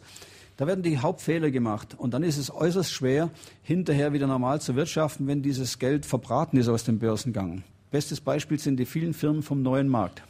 [0.56, 1.96] Da werden die Hauptfehler gemacht.
[1.98, 3.32] Und dann ist es äußerst schwer,
[3.64, 7.64] hinterher wieder normal zu wirtschaften, wenn dieses Geld verbraten ist aus dem Börsengang.
[7.92, 10.24] Bestes Beispiel sind die vielen Firmen vom neuen Markt.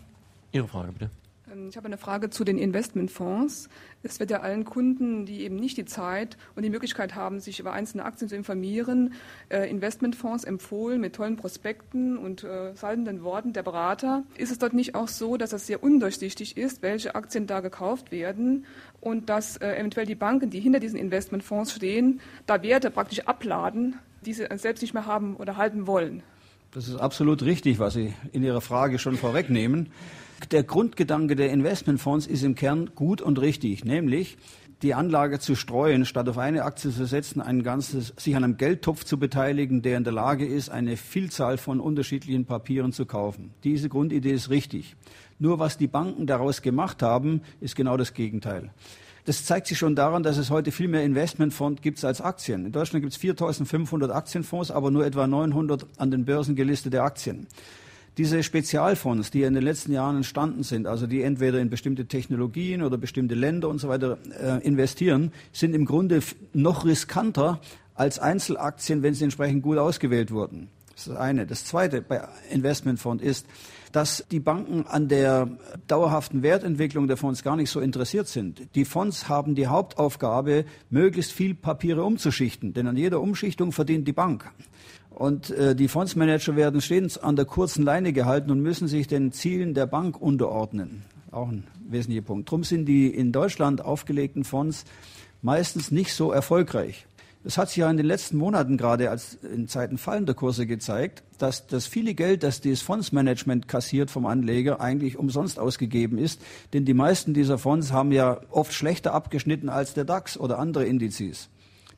[0.54, 1.21] Ihre Frage bitte.
[1.62, 3.70] Ähm, ich habe eine Frage zu den Investmentfonds.
[4.04, 7.60] Es wird ja allen Kunden, die eben nicht die Zeit und die Möglichkeit haben, sich
[7.60, 9.14] über einzelne Aktien zu informieren,
[9.50, 14.24] äh, Investmentfonds empfohlen mit tollen Prospekten und äh, salbenden Worten der Berater.
[14.38, 18.12] Ist es dort nicht auch so, dass es sehr undurchsichtig ist, welche Aktien da gekauft
[18.12, 18.66] werden
[19.00, 23.96] und dass äh, eventuell die Banken, die hinter diesen Investmentfonds stehen, da Werte praktisch abladen,
[24.26, 26.24] die sie selbst nicht mehr haben oder halten wollen?
[26.72, 29.90] Das ist absolut richtig, was Sie in Ihrer Frage schon vorwegnehmen
[30.50, 34.38] der Grundgedanke der Investmentfonds ist im Kern gut und richtig, nämlich
[34.82, 38.58] die Anlage zu streuen, statt auf eine Aktie zu setzen, ein ganzes, sich an einem
[38.58, 43.54] Geldtopf zu beteiligen, der in der Lage ist, eine Vielzahl von unterschiedlichen Papieren zu kaufen.
[43.64, 44.96] Diese Grundidee ist richtig.
[45.38, 48.72] Nur was die Banken daraus gemacht haben, ist genau das Gegenteil.
[49.26, 52.66] Das zeigt sich schon daran, dass es heute viel mehr Investmentfonds gibt als Aktien.
[52.66, 57.46] In Deutschland gibt es 4.500 Aktienfonds, aber nur etwa 900 an den Börsen gelistete Aktien.
[58.18, 62.82] Diese Spezialfonds, die in den letzten Jahren entstanden sind, also die entweder in bestimmte Technologien
[62.82, 66.22] oder bestimmte Länder und so weiter äh, investieren, sind im Grunde
[66.54, 67.62] noch riskanter
[67.96, 70.70] als Einzelaktien, wenn sie entsprechend gut ausgewählt wurden.
[70.92, 71.48] Das ist das eine.
[71.48, 73.48] Das zweite bei Investmentfonds ist,
[73.92, 75.48] dass die Banken an der
[75.88, 78.68] dauerhaften Wertentwicklung der Fonds gar nicht so interessiert sind.
[78.76, 84.14] Die Fonds haben die Hauptaufgabe, möglichst viel Papiere umzuschichten, denn an jeder Umschichtung verdient die
[84.14, 84.52] Bank.
[85.22, 89.32] Und äh, die Fondsmanager werden stets an der kurzen Leine gehalten und müssen sich den
[89.32, 91.04] Zielen der Bank unterordnen.
[91.30, 92.50] Auch ein wesentlicher Punkt.
[92.50, 94.84] Darum sind die in Deutschland aufgelegten Fonds
[95.44, 97.06] meistens nicht so erfolgreich.
[97.44, 101.22] Es hat sich ja in den letzten Monaten gerade als in Zeiten fallender Kurse gezeigt,
[101.38, 106.42] dass das viele Geld, das das Fondsmanagement kassiert vom Anleger, eigentlich umsonst ausgegeben ist.
[106.74, 110.86] Denn die meisten dieser Fonds haben ja oft schlechter abgeschnitten als der DAX oder andere
[110.86, 111.50] Indizes.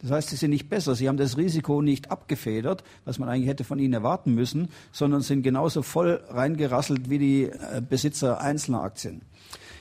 [0.03, 0.95] Das heißt, sie sind nicht besser.
[0.95, 5.21] Sie haben das Risiko nicht abgefedert, was man eigentlich hätte von ihnen erwarten müssen, sondern
[5.21, 9.21] sind genauso voll reingerasselt wie die äh, Besitzer einzelner Aktien.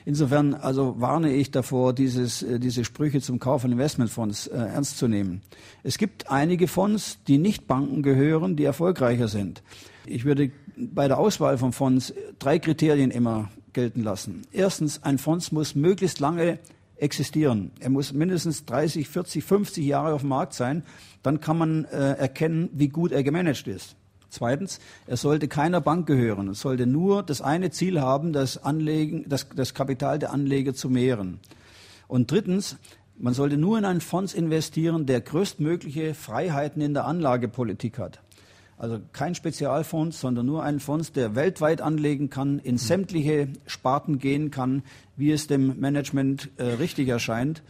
[0.04, 4.98] Insofern also warne ich davor, dieses, äh, diese Sprüche zum Kauf von Investmentfonds äh, ernst
[4.98, 5.42] zu nehmen.
[5.82, 9.64] Es gibt einige Fonds, die nicht Banken gehören, die erfolgreicher sind.
[10.06, 14.42] Ich würde bei der Auswahl von Fonds drei Kriterien immer gelten lassen.
[14.52, 16.60] Erstens, ein Fonds muss möglichst lange
[17.02, 17.72] existieren.
[17.80, 20.84] Er muss mindestens 30, 40, 50 Jahre auf dem Markt sein.
[21.22, 23.96] Dann kann man äh, erkennen, wie gut er gemanagt ist.
[24.30, 26.48] Zweitens, er sollte keiner Bank gehören.
[26.48, 30.88] Es sollte nur das eine Ziel haben, das, Anlegen, das, das Kapital der Anleger zu
[30.88, 31.38] mehren.
[32.08, 32.76] Und drittens,
[33.18, 38.20] man sollte nur in einen Fonds investieren, der größtmögliche Freiheiten in der Anlagepolitik hat.
[38.82, 44.50] Also kein Spezialfonds, sondern nur ein Fonds, der weltweit anlegen kann, in sämtliche Sparten gehen
[44.50, 44.82] kann,
[45.16, 47.62] wie es dem Management äh, richtig erscheint.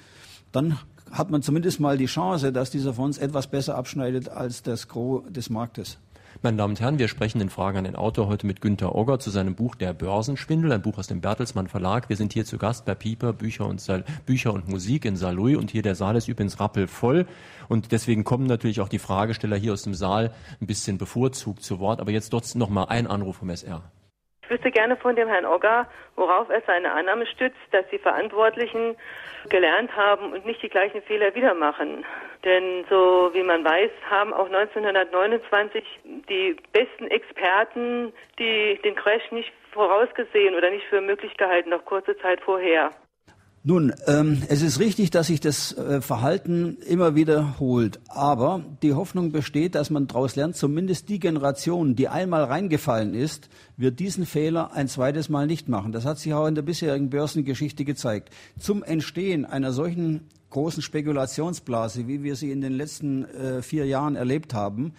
[0.53, 0.79] Dann
[1.11, 5.23] hat man zumindest mal die Chance, dass dieser Fonds etwas besser abschneidet als das Gros
[5.29, 5.99] des Marktes.
[6.45, 9.21] Meine Damen und Herren, wir sprechen in Fragen an den Autor heute mit Günter Ogger
[9.21, 12.09] zu seinem Buch Der Börsenschwindel, ein Buch aus dem Bertelsmann Verlag.
[12.09, 15.57] Wir sind hier zu Gast bei Pieper Bücher und, Sal Bücher und Musik in Saarlouis
[15.57, 17.27] und hier der Saal ist übrigens rappelvoll
[17.69, 21.79] und deswegen kommen natürlich auch die Fragesteller hier aus dem Saal ein bisschen bevorzugt zu
[21.79, 22.01] Wort.
[22.01, 23.85] Aber jetzt trotzdem noch mal ein Anruf vom SR.
[24.53, 28.97] Ich wüsste gerne von dem Herrn Ogger, worauf er seine Annahme stützt, dass die Verantwortlichen
[29.49, 32.05] gelernt haben und nicht die gleichen Fehler wieder machen.
[32.45, 35.83] Denn so wie man weiß, haben auch 1929
[36.29, 42.15] die besten Experten die den Crash nicht vorausgesehen oder nicht für möglich gehalten, noch kurze
[42.19, 42.91] Zeit vorher.
[43.65, 48.01] Nun, ähm, es ist richtig, dass sich das äh, Verhalten immer wiederholt.
[48.09, 53.49] Aber die Hoffnung besteht, dass man daraus lernt, zumindest die Generation, die einmal reingefallen ist,
[53.77, 55.93] wird diesen Fehler ein zweites Mal nicht machen.
[55.93, 58.31] Das hat sich auch in der bisherigen Börsengeschichte gezeigt.
[58.59, 64.17] Zum Entstehen einer solchen großen Spekulationsblase, wie wir sie in den letzten äh, vier Jahren
[64.17, 64.93] erlebt haben,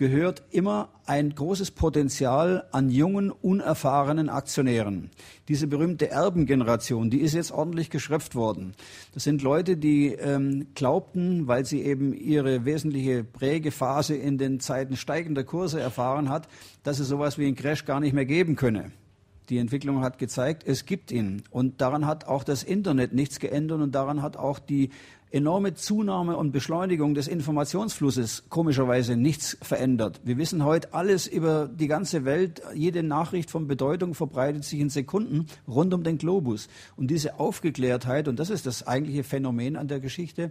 [0.00, 5.10] gehört immer ein großes Potenzial an jungen, unerfahrenen Aktionären.
[5.46, 8.72] Diese berühmte Erbengeneration, die ist jetzt ordentlich geschröpft worden.
[9.12, 14.96] Das sind Leute, die ähm, glaubten, weil sie eben ihre wesentliche Prägephase in den Zeiten
[14.96, 16.48] steigender Kurse erfahren hat,
[16.82, 18.92] dass es sowas wie einen Crash gar nicht mehr geben könne.
[19.50, 21.42] Die Entwicklung hat gezeigt, es gibt ihn.
[21.50, 24.88] Und daran hat auch das Internet nichts geändert und daran hat auch die
[25.30, 30.20] enorme Zunahme und Beschleunigung des Informationsflusses komischerweise nichts verändert.
[30.24, 32.62] Wir wissen heute alles über die ganze Welt.
[32.74, 36.68] Jede Nachricht von Bedeutung verbreitet sich in Sekunden rund um den Globus.
[36.96, 40.50] Und diese Aufgeklärtheit, und das ist das eigentliche Phänomen an der Geschichte,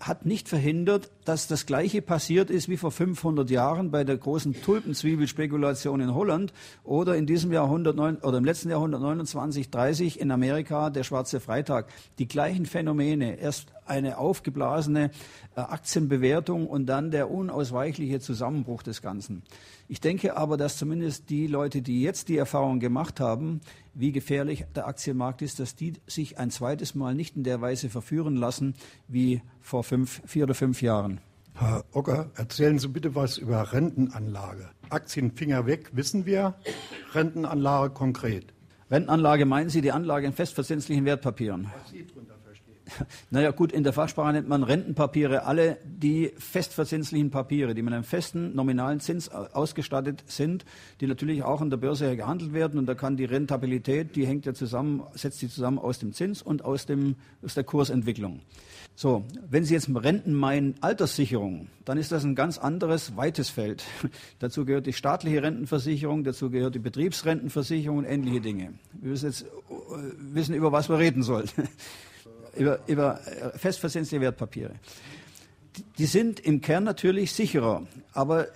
[0.00, 4.60] hat nicht verhindert, dass das Gleiche passiert ist wie vor 500 Jahren bei der großen
[4.62, 10.90] Tulpenzwiebelspekulation in Holland oder in diesem Jahrhundert oder im letzten Jahrhundert 29, 30 in Amerika
[10.90, 11.86] der Schwarze Freitag.
[12.18, 13.38] Die gleichen Phänomene.
[13.38, 15.10] Erst eine aufgeblasene
[15.56, 19.42] äh, Aktienbewertung und dann der unausweichliche Zusammenbruch des Ganzen.
[19.88, 23.60] Ich denke aber, dass zumindest die Leute, die jetzt die Erfahrung gemacht haben,
[23.92, 27.90] wie gefährlich der Aktienmarkt ist, dass die sich ein zweites Mal nicht in der Weise
[27.90, 28.74] verführen lassen
[29.08, 31.20] wie vor fünf, vier oder fünf Jahren.
[31.54, 34.68] Herr Ocker, erzählen Sie bitte was über Rentenanlage.
[34.90, 36.54] Aktienfinger weg, wissen wir.
[37.14, 38.52] Rentenanlage konkret.
[38.90, 41.70] Rentenanlage meinen Sie die Anlage in festverzinslichen Wertpapieren?
[41.82, 42.34] Was Sie drunter
[43.30, 48.04] naja gut, in der Fachsprache nennt man Rentenpapiere alle die festverzinslichen Papiere, die mit einem
[48.04, 50.64] festen nominalen Zins ausgestattet sind,
[51.00, 52.78] die natürlich auch an der Börse gehandelt werden.
[52.78, 56.42] Und da kann die Rentabilität, die hängt ja zusammen, setzt sie zusammen aus dem Zins
[56.42, 58.40] und aus, dem, aus der Kursentwicklung.
[58.96, 63.82] So, wenn Sie jetzt Renten meinen, Alterssicherung, dann ist das ein ganz anderes, weites Feld.
[64.38, 68.74] dazu gehört die staatliche Rentenversicherung, dazu gehört die Betriebsrentenversicherung und ähnliche Dinge.
[68.92, 69.46] Wir müssen jetzt äh,
[70.18, 71.48] wissen, über was wir reden sollen
[72.56, 74.74] über, über äh, festverzinsliche Wertpapiere.
[75.98, 78.50] Die sind im Kern natürlich sicherer, aber äh,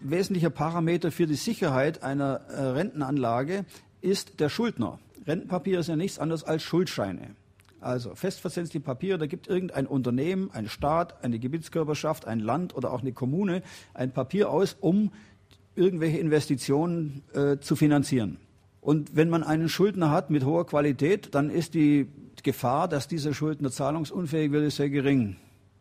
[0.00, 3.64] wesentlicher Parameter für die Sicherheit einer äh, Rentenanlage
[4.00, 4.98] ist der Schuldner.
[5.26, 7.36] Rentenpapiere sind ja nichts anderes als Schuldscheine.
[7.80, 13.00] Also festverzinsliche Papiere, da gibt irgendein Unternehmen, ein Staat, eine Gebietskörperschaft, ein Land oder auch
[13.00, 13.62] eine Kommune
[13.94, 15.12] ein Papier aus, um
[15.76, 18.36] irgendwelche Investitionen äh, zu finanzieren.
[18.82, 22.08] Und wenn man einen Schuldner hat mit hoher Qualität, dann ist die
[22.42, 25.36] Gefahr, dass dieser Schuldner zahlungsunfähig wird, ist sehr gering.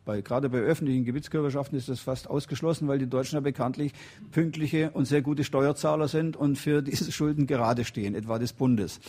[0.06, 3.94] Bei, gerade bei öffentlichen Gebietskörperschaften ist das fast ausgeschlossen, weil die Deutschen ja bekanntlich
[4.32, 9.00] pünktliche und sehr gute Steuerzahler sind und für diese Schulden gerade stehen, etwa des Bundes.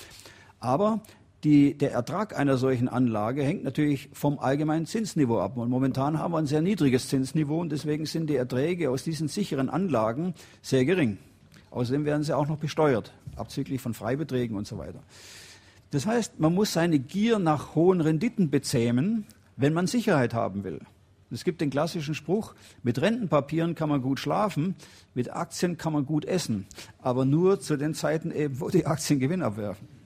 [0.59, 1.01] Aber
[1.42, 5.57] die, der Ertrag einer solchen Anlage hängt natürlich vom allgemeinen Zinsniveau ab.
[5.57, 9.28] Und momentan haben wir ein sehr niedriges Zinsniveau und deswegen sind die Erträge aus diesen
[9.28, 11.16] sicheren Anlagen sehr gering.
[11.70, 15.03] Außerdem werden sie auch noch besteuert, abzüglich von Freibeträgen und so weiter.
[15.91, 19.26] Das heißt, man muss seine Gier nach hohen Renditen bezähmen,
[19.57, 20.80] wenn man Sicherheit haben will.
[21.32, 24.74] Es gibt den klassischen Spruch, mit Rentenpapieren kann man gut schlafen,
[25.14, 26.66] mit Aktien kann man gut essen,
[27.01, 29.99] aber nur zu den Zeiten eben, wo die Aktien Gewinn abwerfen.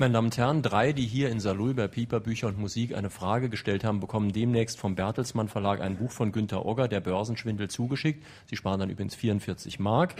[0.00, 3.10] Meine Damen und Herren, drei, die hier in Saarlouis bei Pieper Bücher und Musik eine
[3.10, 7.68] Frage gestellt haben, bekommen demnächst vom Bertelsmann Verlag ein Buch von Günter Ogger, der Börsenschwindel,
[7.68, 8.24] zugeschickt.
[8.46, 10.14] Sie sparen dann übrigens 44 Mark.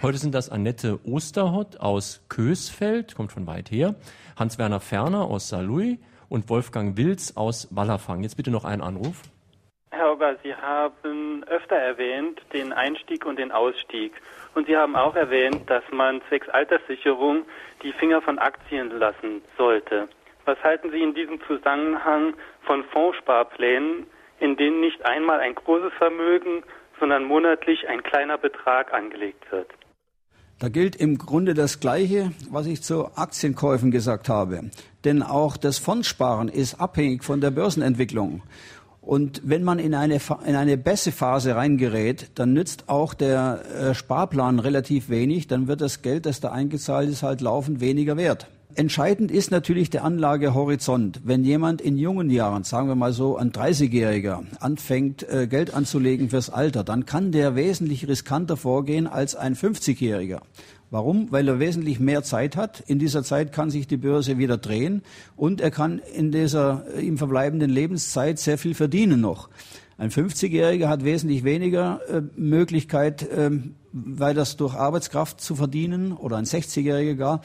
[0.00, 3.96] Heute sind das Annette Osterhott aus Kösfeld, kommt von weit her,
[4.38, 5.98] Hans-Werner Ferner aus Saarlouis
[6.30, 8.22] und Wolfgang Wilz aus Wallerfang.
[8.22, 9.20] Jetzt bitte noch einen Anruf.
[9.90, 14.12] Herr Ogger, Sie haben öfter erwähnt den Einstieg und den Ausstieg.
[14.56, 17.44] Und Sie haben auch erwähnt, dass man zwecks Alterssicherung
[17.82, 20.08] die Finger von Aktien lassen sollte.
[20.46, 22.32] Was halten Sie in diesem Zusammenhang
[22.62, 24.06] von Fondssparplänen,
[24.40, 26.62] in denen nicht einmal ein großes Vermögen,
[26.98, 29.68] sondern monatlich ein kleiner Betrag angelegt wird?
[30.58, 34.70] Da gilt im Grunde das Gleiche, was ich zu Aktienkäufen gesagt habe.
[35.04, 38.42] Denn auch das Fondssparen ist abhängig von der Börsenentwicklung.
[39.06, 44.58] Und wenn man in eine, in eine Bässe-Phase reingerät, dann nützt auch der äh, Sparplan
[44.58, 45.46] relativ wenig.
[45.46, 48.48] Dann wird das Geld, das da eingezahlt ist, halt laufend weniger wert.
[48.74, 51.20] Entscheidend ist natürlich der Anlagehorizont.
[51.24, 56.28] Wenn jemand in jungen Jahren, sagen wir mal so ein 30-Jähriger, anfängt, äh, Geld anzulegen
[56.28, 60.40] fürs Alter, dann kann der wesentlich riskanter vorgehen als ein 50-Jähriger.
[60.90, 61.32] Warum?
[61.32, 62.80] Weil er wesentlich mehr Zeit hat.
[62.86, 65.02] In dieser Zeit kann sich die Börse wieder drehen
[65.34, 69.48] und er kann in dieser äh, ihm verbleibenden Lebenszeit sehr viel verdienen noch.
[69.98, 73.50] Ein 50-Jähriger hat wesentlich weniger äh, Möglichkeit, äh,
[73.92, 77.40] weil das durch Arbeitskraft zu verdienen oder ein 60-Jähriger gar.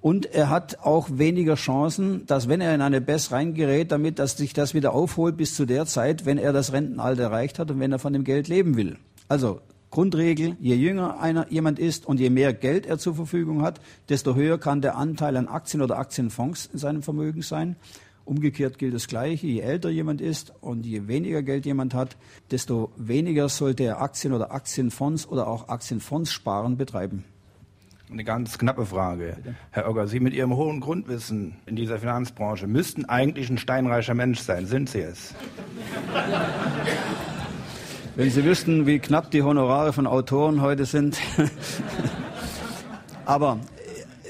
[0.00, 4.38] Und er hat auch weniger Chancen, dass wenn er in eine BES reingerät, damit dass
[4.38, 7.80] sich das wieder aufholt bis zu der Zeit, wenn er das Rentenalter erreicht hat und
[7.80, 8.96] wenn er von dem Geld leben will.
[9.28, 9.60] Also
[9.90, 14.36] Grundregel, je jünger einer, jemand ist und je mehr Geld er zur Verfügung hat, desto
[14.36, 17.74] höher kann der Anteil an Aktien oder Aktienfonds in seinem Vermögen sein.
[18.24, 19.48] Umgekehrt gilt das Gleiche.
[19.48, 22.16] Je älter jemand ist und je weniger Geld jemand hat,
[22.52, 27.24] desto weniger sollte er Aktien oder Aktienfonds oder auch Aktienfonds sparen betreiben.
[28.08, 29.36] Eine ganz knappe Frage.
[29.70, 34.40] Herr Ogger, Sie mit Ihrem hohen Grundwissen in dieser Finanzbranche müssten eigentlich ein steinreicher Mensch
[34.40, 34.66] sein.
[34.66, 35.34] Sind Sie es?
[38.20, 41.18] Wenn Sie wüssten, wie knapp die Honorare von Autoren heute sind.
[43.24, 43.60] Aber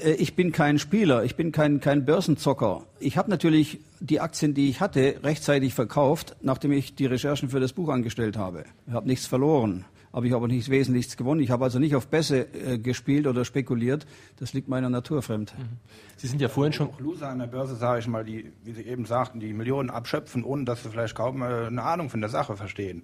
[0.01, 2.83] äh, ich bin kein Spieler, ich bin kein, kein Börsenzocker.
[3.01, 7.59] Ich habe natürlich die Aktien, die ich hatte, rechtzeitig verkauft, nachdem ich die Recherchen für
[7.59, 8.63] das Buch angestellt habe.
[8.87, 9.83] Ich habe nichts verloren,
[10.13, 11.41] aber ich habe auch nichts Wesentliches gewonnen.
[11.41, 14.05] Ich habe also nicht auf Bässe äh, gespielt oder spekuliert.
[14.39, 15.53] Das liegt meiner Natur fremd.
[15.57, 15.79] Mhm.
[16.15, 16.91] Sie sind ja vorhin schon...
[16.99, 20.45] Loser an der Börse, sage ich mal, die, wie Sie eben sagten, die Millionen abschöpfen,
[20.45, 23.03] ohne dass sie vielleicht kaum äh, eine Ahnung von der Sache verstehen.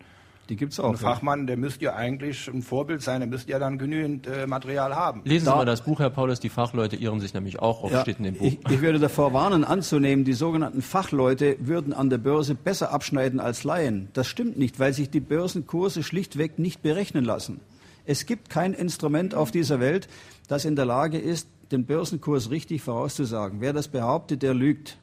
[0.49, 0.91] Die gibt's auch.
[0.91, 4.47] Ein Fachmann, der müsste ja eigentlich ein Vorbild sein, der müsste ja dann genügend äh,
[4.47, 5.21] Material haben.
[5.25, 7.93] Lesen Sie da, mal das Buch, Herr Paulus, die Fachleute irren sich nämlich auch oft,
[7.93, 8.45] ja, steht in dem Buch.
[8.45, 13.39] Ich, ich würde davor warnen, anzunehmen, die sogenannten Fachleute würden an der Börse besser abschneiden
[13.39, 14.09] als Laien.
[14.13, 17.59] Das stimmt nicht, weil sich die Börsenkurse schlichtweg nicht berechnen lassen.
[18.05, 20.07] Es gibt kein Instrument auf dieser Welt,
[20.47, 23.59] das in der Lage ist, den Börsenkurs richtig vorauszusagen.
[23.59, 24.97] Wer das behauptet, der lügt.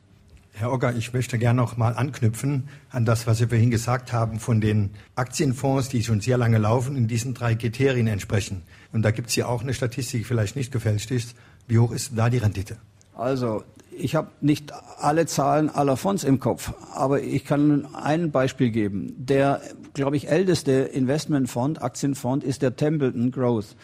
[0.56, 4.38] Herr Ogger, ich möchte gerne noch mal anknüpfen an das, was Sie vorhin gesagt haben
[4.38, 8.62] von den Aktienfonds, die schon sehr lange laufen, in diesen drei Kriterien entsprechen.
[8.92, 11.34] Und da gibt es ja auch eine Statistik, die vielleicht nicht gefälscht ist.
[11.66, 12.76] Wie hoch ist da die Rendite?
[13.16, 18.70] Also, ich habe nicht alle Zahlen aller Fonds im Kopf, aber ich kann ein Beispiel
[18.70, 19.12] geben.
[19.18, 19.60] Der,
[19.92, 23.74] glaube ich, älteste Investmentfonds, Aktienfonds, ist der Templeton Growth.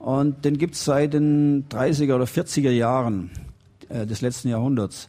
[0.00, 3.30] Und den gibt es seit den 30er oder 40er Jahren
[3.90, 5.06] äh, des letzten Jahrhunderts.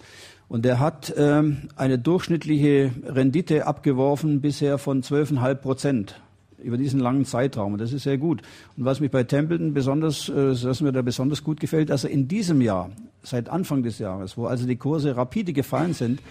[0.51, 6.21] Und er hat ähm, eine durchschnittliche Rendite abgeworfen bisher von 12,5 Prozent
[6.61, 7.71] über diesen langen Zeitraum.
[7.71, 8.41] Und das ist sehr gut.
[8.75, 12.09] Und was mich bei Templeton besonders, äh, was mir da besonders gut gefällt, dass er
[12.09, 12.89] in diesem Jahr,
[13.23, 16.21] seit Anfang des Jahres, wo also die Kurse rapide gefallen sind,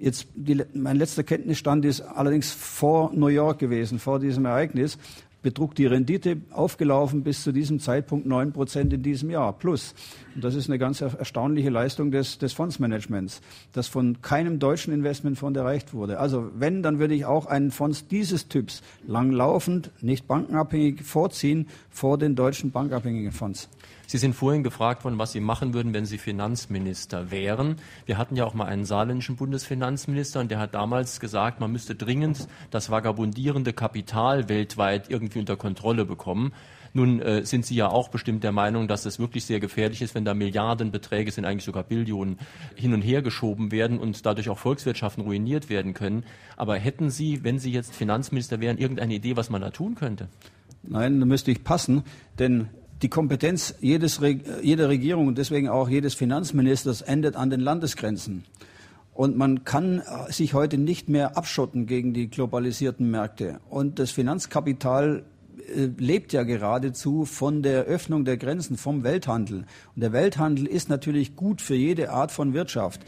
[0.00, 4.98] jetzt die, mein letzter Kenntnisstand ist allerdings vor New York gewesen, vor diesem Ereignis,
[5.42, 9.94] betrug die Rendite aufgelaufen bis zu diesem Zeitpunkt neun Prozent in diesem Jahr plus.
[10.34, 13.40] Und das ist eine ganz erstaunliche Leistung des, des Fondsmanagements,
[13.72, 16.18] das von keinem deutschen Investmentfonds erreicht wurde.
[16.18, 22.18] Also wenn, dann würde ich auch einen Fonds dieses Typs langlaufend, nicht bankenabhängig vorziehen vor
[22.18, 23.68] den deutschen bankabhängigen Fonds.
[24.06, 27.76] Sie sind vorhin gefragt worden, was Sie machen würden, wenn Sie Finanzminister wären.
[28.06, 31.94] Wir hatten ja auch mal einen saarländischen Bundesfinanzminister und der hat damals gesagt, man müsste
[31.94, 36.52] dringend das vagabundierende Kapital weltweit irgendwie unter Kontrolle bekommen.
[36.92, 40.14] Nun äh, sind Sie ja auch bestimmt der Meinung, dass es wirklich sehr gefährlich ist,
[40.14, 42.38] wenn da Milliardenbeträge, sind eigentlich sogar Billionen,
[42.74, 46.24] hin und her geschoben werden und dadurch auch Volkswirtschaften ruiniert werden können.
[46.56, 50.28] Aber hätten Sie, wenn Sie jetzt Finanzminister wären, irgendeine Idee, was man da tun könnte?
[50.82, 52.02] Nein, da müsste ich passen,
[52.38, 52.68] denn
[53.02, 54.20] die Kompetenz jedes,
[54.62, 58.44] jeder Regierung und deswegen auch jedes Finanzministers endet an den Landesgrenzen.
[59.12, 63.60] Und man kann äh, sich heute nicht mehr abschotten gegen die globalisierten Märkte.
[63.68, 65.22] Und das Finanzkapital äh,
[65.98, 69.64] lebt ja geradezu von der Öffnung der Grenzen, vom Welthandel.
[69.94, 73.00] Und der Welthandel ist natürlich gut für jede Art von Wirtschaft.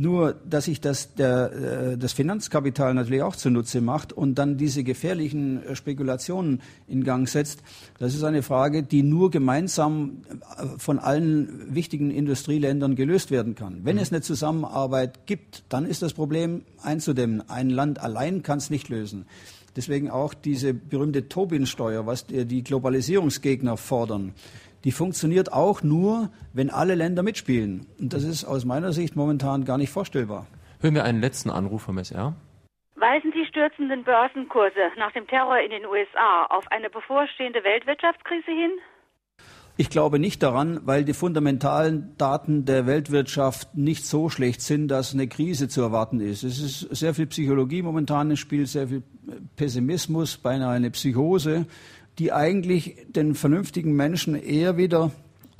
[0.00, 4.84] Nur, dass sich das, der, äh, das Finanzkapital natürlich auch zunutze macht und dann diese
[4.84, 7.64] gefährlichen äh, Spekulationen in Gang setzt,
[7.98, 10.22] das ist eine Frage, die nur gemeinsam
[10.76, 13.80] von allen wichtigen Industrieländern gelöst werden kann.
[13.82, 14.02] Wenn mhm.
[14.02, 17.48] es eine Zusammenarbeit gibt, dann ist das Problem einzudämmen.
[17.50, 19.26] Ein Land allein kann es nicht lösen.
[19.78, 24.34] Deswegen auch diese berühmte Tobin-Steuer, was die Globalisierungsgegner fordern.
[24.82, 27.86] Die funktioniert auch nur, wenn alle Länder mitspielen.
[28.00, 30.48] Und das ist aus meiner Sicht momentan gar nicht vorstellbar.
[30.80, 32.34] Hören wir einen letzten Anruf vom SR.
[32.96, 38.72] Weisen die stürzenden Börsenkurse nach dem Terror in den USA auf eine bevorstehende Weltwirtschaftskrise hin?
[39.80, 45.14] Ich glaube nicht daran, weil die fundamentalen Daten der Weltwirtschaft nicht so schlecht sind, dass
[45.14, 46.42] eine Krise zu erwarten ist.
[46.42, 49.04] Es ist sehr viel Psychologie momentan im Spiel, sehr viel
[49.54, 51.66] Pessimismus, beinahe eine Psychose,
[52.18, 55.12] die eigentlich den vernünftigen Menschen eher wieder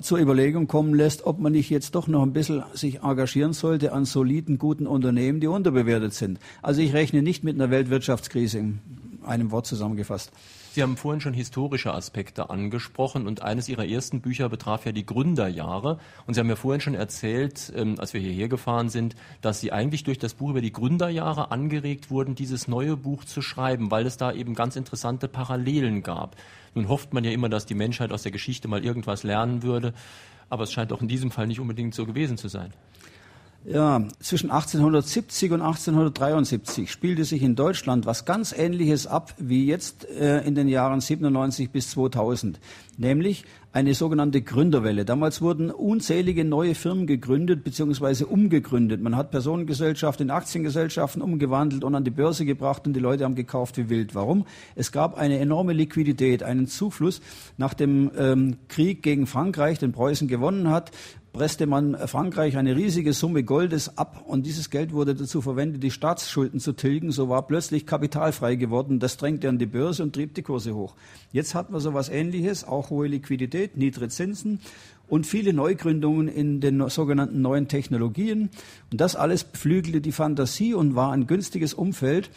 [0.02, 3.92] zur Überlegung kommen lässt, ob man nicht jetzt doch noch ein bisschen sich engagieren sollte
[3.92, 6.40] an soliden, guten Unternehmen, die unterbewertet sind.
[6.60, 8.80] Also ich rechne nicht mit einer Weltwirtschaftskrise in
[9.24, 10.32] einem Wort zusammengefasst.
[10.72, 15.06] Sie haben vorhin schon historische Aspekte angesprochen und eines Ihrer ersten Bücher betraf ja die
[15.06, 15.98] Gründerjahre.
[16.26, 19.72] Und Sie haben ja vorhin schon erzählt, ähm, als wir hierher gefahren sind, dass Sie
[19.72, 24.06] eigentlich durch das Buch über die Gründerjahre angeregt wurden, dieses neue Buch zu schreiben, weil
[24.06, 26.36] es da eben ganz interessante Parallelen gab.
[26.74, 29.94] Nun hofft man ja immer, dass die Menschheit aus der Geschichte mal irgendwas lernen würde,
[30.50, 32.72] aber es scheint auch in diesem Fall nicht unbedingt so gewesen zu sein.
[33.70, 40.08] Ja, zwischen 1870 und 1873 spielte sich in Deutschland was ganz Ähnliches ab wie jetzt
[40.08, 42.60] äh, in den Jahren 97 bis 2000,
[42.96, 45.04] nämlich eine sogenannte Gründerwelle.
[45.04, 48.24] Damals wurden unzählige neue Firmen gegründet bzw.
[48.24, 49.02] umgegründet.
[49.02, 53.34] Man hat Personengesellschaften in Aktiengesellschaften umgewandelt und an die Börse gebracht und die Leute haben
[53.34, 54.14] gekauft wie wild.
[54.14, 54.46] Warum?
[54.74, 57.20] Es gab eine enorme Liquidität, einen Zufluss
[57.56, 60.90] nach dem ähm, Krieg gegen Frankreich, den Preußen gewonnen hat
[61.38, 65.92] presste man Frankreich eine riesige Summe Goldes ab und dieses Geld wurde dazu verwendet, die
[65.92, 67.12] Staatsschulden zu tilgen.
[67.12, 68.98] So war plötzlich kapitalfrei geworden.
[68.98, 70.96] Das drängte an die Börse und trieb die Kurse hoch.
[71.30, 74.60] Jetzt hat man so etwas Ähnliches, auch hohe Liquidität, niedrige Zinsen
[75.08, 78.50] und viele Neugründungen in den sogenannten neuen Technologien.
[78.90, 82.30] Und das alles beflügelte die Fantasie und war ein günstiges Umfeld,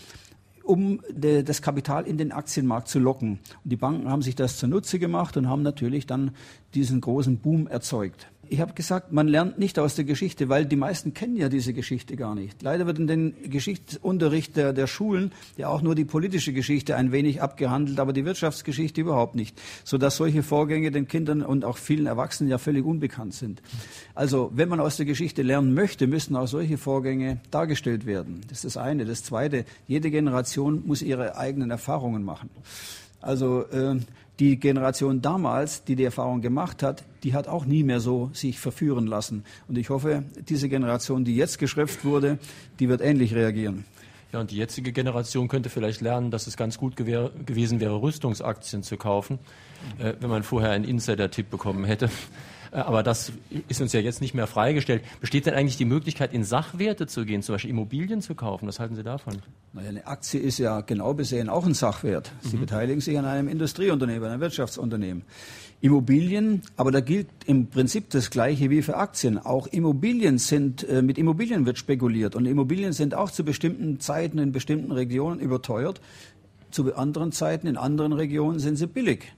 [0.64, 3.40] um das Kapital in den Aktienmarkt zu locken.
[3.64, 6.32] Und die Banken haben sich das zunutze gemacht und haben natürlich dann
[6.74, 10.76] diesen großen Boom erzeugt ich habe gesagt, man lernt nicht aus der Geschichte, weil die
[10.76, 12.62] meisten kennen ja diese Geschichte gar nicht.
[12.62, 17.14] Leider wird in den Geschichtsunterricht der, der Schulen ja auch nur die politische Geschichte ein
[17.14, 22.08] wenig abgehandelt, aber die Wirtschaftsgeschichte überhaupt nicht, sodass solche Vorgänge den Kindern und auch vielen
[22.08, 23.62] Erwachsenen ja völlig unbekannt sind.
[24.16, 28.42] Also wenn man aus der Geschichte lernen möchte, müssen auch solche Vorgänge dargestellt werden.
[28.50, 29.06] Das ist das eine.
[29.06, 32.50] Das zweite, jede Generation muss ihre eigenen Erfahrungen machen.
[33.22, 33.98] Also äh,
[34.42, 38.60] die Generation damals, die die Erfahrung gemacht hat, die hat auch nie mehr so sich
[38.60, 39.46] verführen lassen.
[39.68, 42.40] Und ich hoffe, diese Generation, die jetzt geschrifft wurde,
[42.80, 43.86] die wird ähnlich reagieren.
[44.34, 48.82] Ja, und die jetzige Generation könnte vielleicht lernen, dass es ganz gut gewesen wäre, Rüstungsaktien
[48.82, 49.38] zu kaufen,
[50.00, 52.10] äh, wenn man vorher einen Insider-Tipp bekommen hätte.
[52.72, 53.32] Äh, aber das
[53.68, 55.04] ist uns ja jetzt nicht mehr freigestellt.
[55.20, 58.68] Besteht denn eigentlich die Möglichkeit, in Sachwerte zu gehen, zum Beispiel Immobilien zu kaufen?
[58.68, 59.42] Was halten Sie davon?
[59.74, 62.32] Naja, eine Aktie ist ja genau besehen auch ein Sachwert.
[62.42, 62.62] Sie mhm.
[62.62, 65.24] beteiligen sich an einem Industrieunternehmen, einem Wirtschaftsunternehmen.
[65.82, 69.40] Immobilien, aber da gilt im Prinzip das Gleiche wie für Aktien.
[69.40, 74.38] Auch Immobilien sind, äh, mit Immobilien wird spekuliert und Immobilien sind auch zu bestimmten Zeiten
[74.38, 76.00] in bestimmten Regionen überteuert.
[76.70, 79.34] Zu anderen Zeiten in anderen Regionen sind sie billig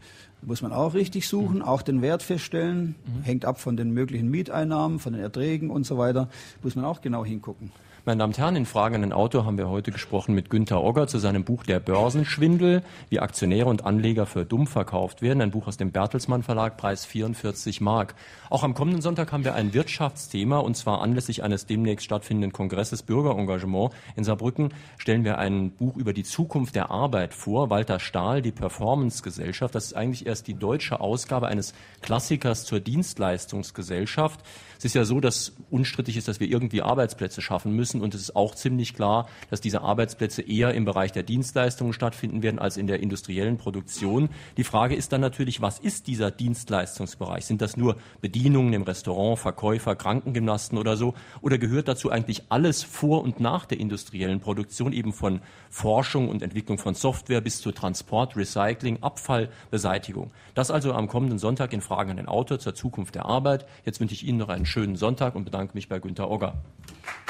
[0.45, 1.63] muss man auch richtig suchen, mhm.
[1.63, 2.95] auch den Wert feststellen.
[3.05, 3.23] Mhm.
[3.23, 6.29] Hängt ab von den möglichen Mieteinnahmen, von den Erträgen und so weiter.
[6.61, 7.71] Muss man auch genau hingucken.
[8.05, 10.83] Meine Damen und Herren, in Fragen an den Autor haben wir heute gesprochen mit Günter
[10.83, 15.41] Ogger zu seinem Buch Der Börsenschwindel, wie Aktionäre und Anleger für dumm verkauft werden.
[15.41, 18.15] Ein Buch aus dem Bertelsmann Verlag, Preis 44 Mark.
[18.49, 23.03] Auch am kommenden Sonntag haben wir ein Wirtschaftsthema und zwar anlässlich eines demnächst stattfindenden Kongresses
[23.03, 27.69] Bürgerengagement in Saarbrücken stellen wir ein Buch über die Zukunft der Arbeit vor.
[27.69, 29.73] Walter Stahl, die Performance-Gesellschaft.
[29.75, 34.41] Das ist eigentlich erst die deutsche Ausgabe eines Klassikers zur Dienstleistungsgesellschaft.
[34.83, 38.19] Es ist ja so, dass unstrittig ist, dass wir irgendwie Arbeitsplätze schaffen müssen und es
[38.19, 42.75] ist auch ziemlich klar, dass diese Arbeitsplätze eher im Bereich der Dienstleistungen stattfinden werden als
[42.75, 44.27] in der industriellen Produktion.
[44.57, 47.45] Die Frage ist dann natürlich, was ist dieser Dienstleistungsbereich?
[47.45, 51.13] Sind das nur Bedienungen im Restaurant, Verkäufer, Krankengymnasten oder so?
[51.39, 56.41] Oder gehört dazu eigentlich alles vor und nach der industriellen Produktion, eben von Forschung und
[56.41, 60.31] Entwicklung von Software bis zu Transport, Recycling, Abfallbeseitigung?
[60.55, 63.65] Das also am kommenden Sonntag in Fragen an den Autor zur Zukunft der Arbeit.
[63.85, 66.55] Jetzt wünsche ich Ihnen noch einen schönen Sonntag und bedanke mich bei Günter Ogger.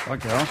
[0.07, 0.29] Danke.
[0.29, 0.47] Ja.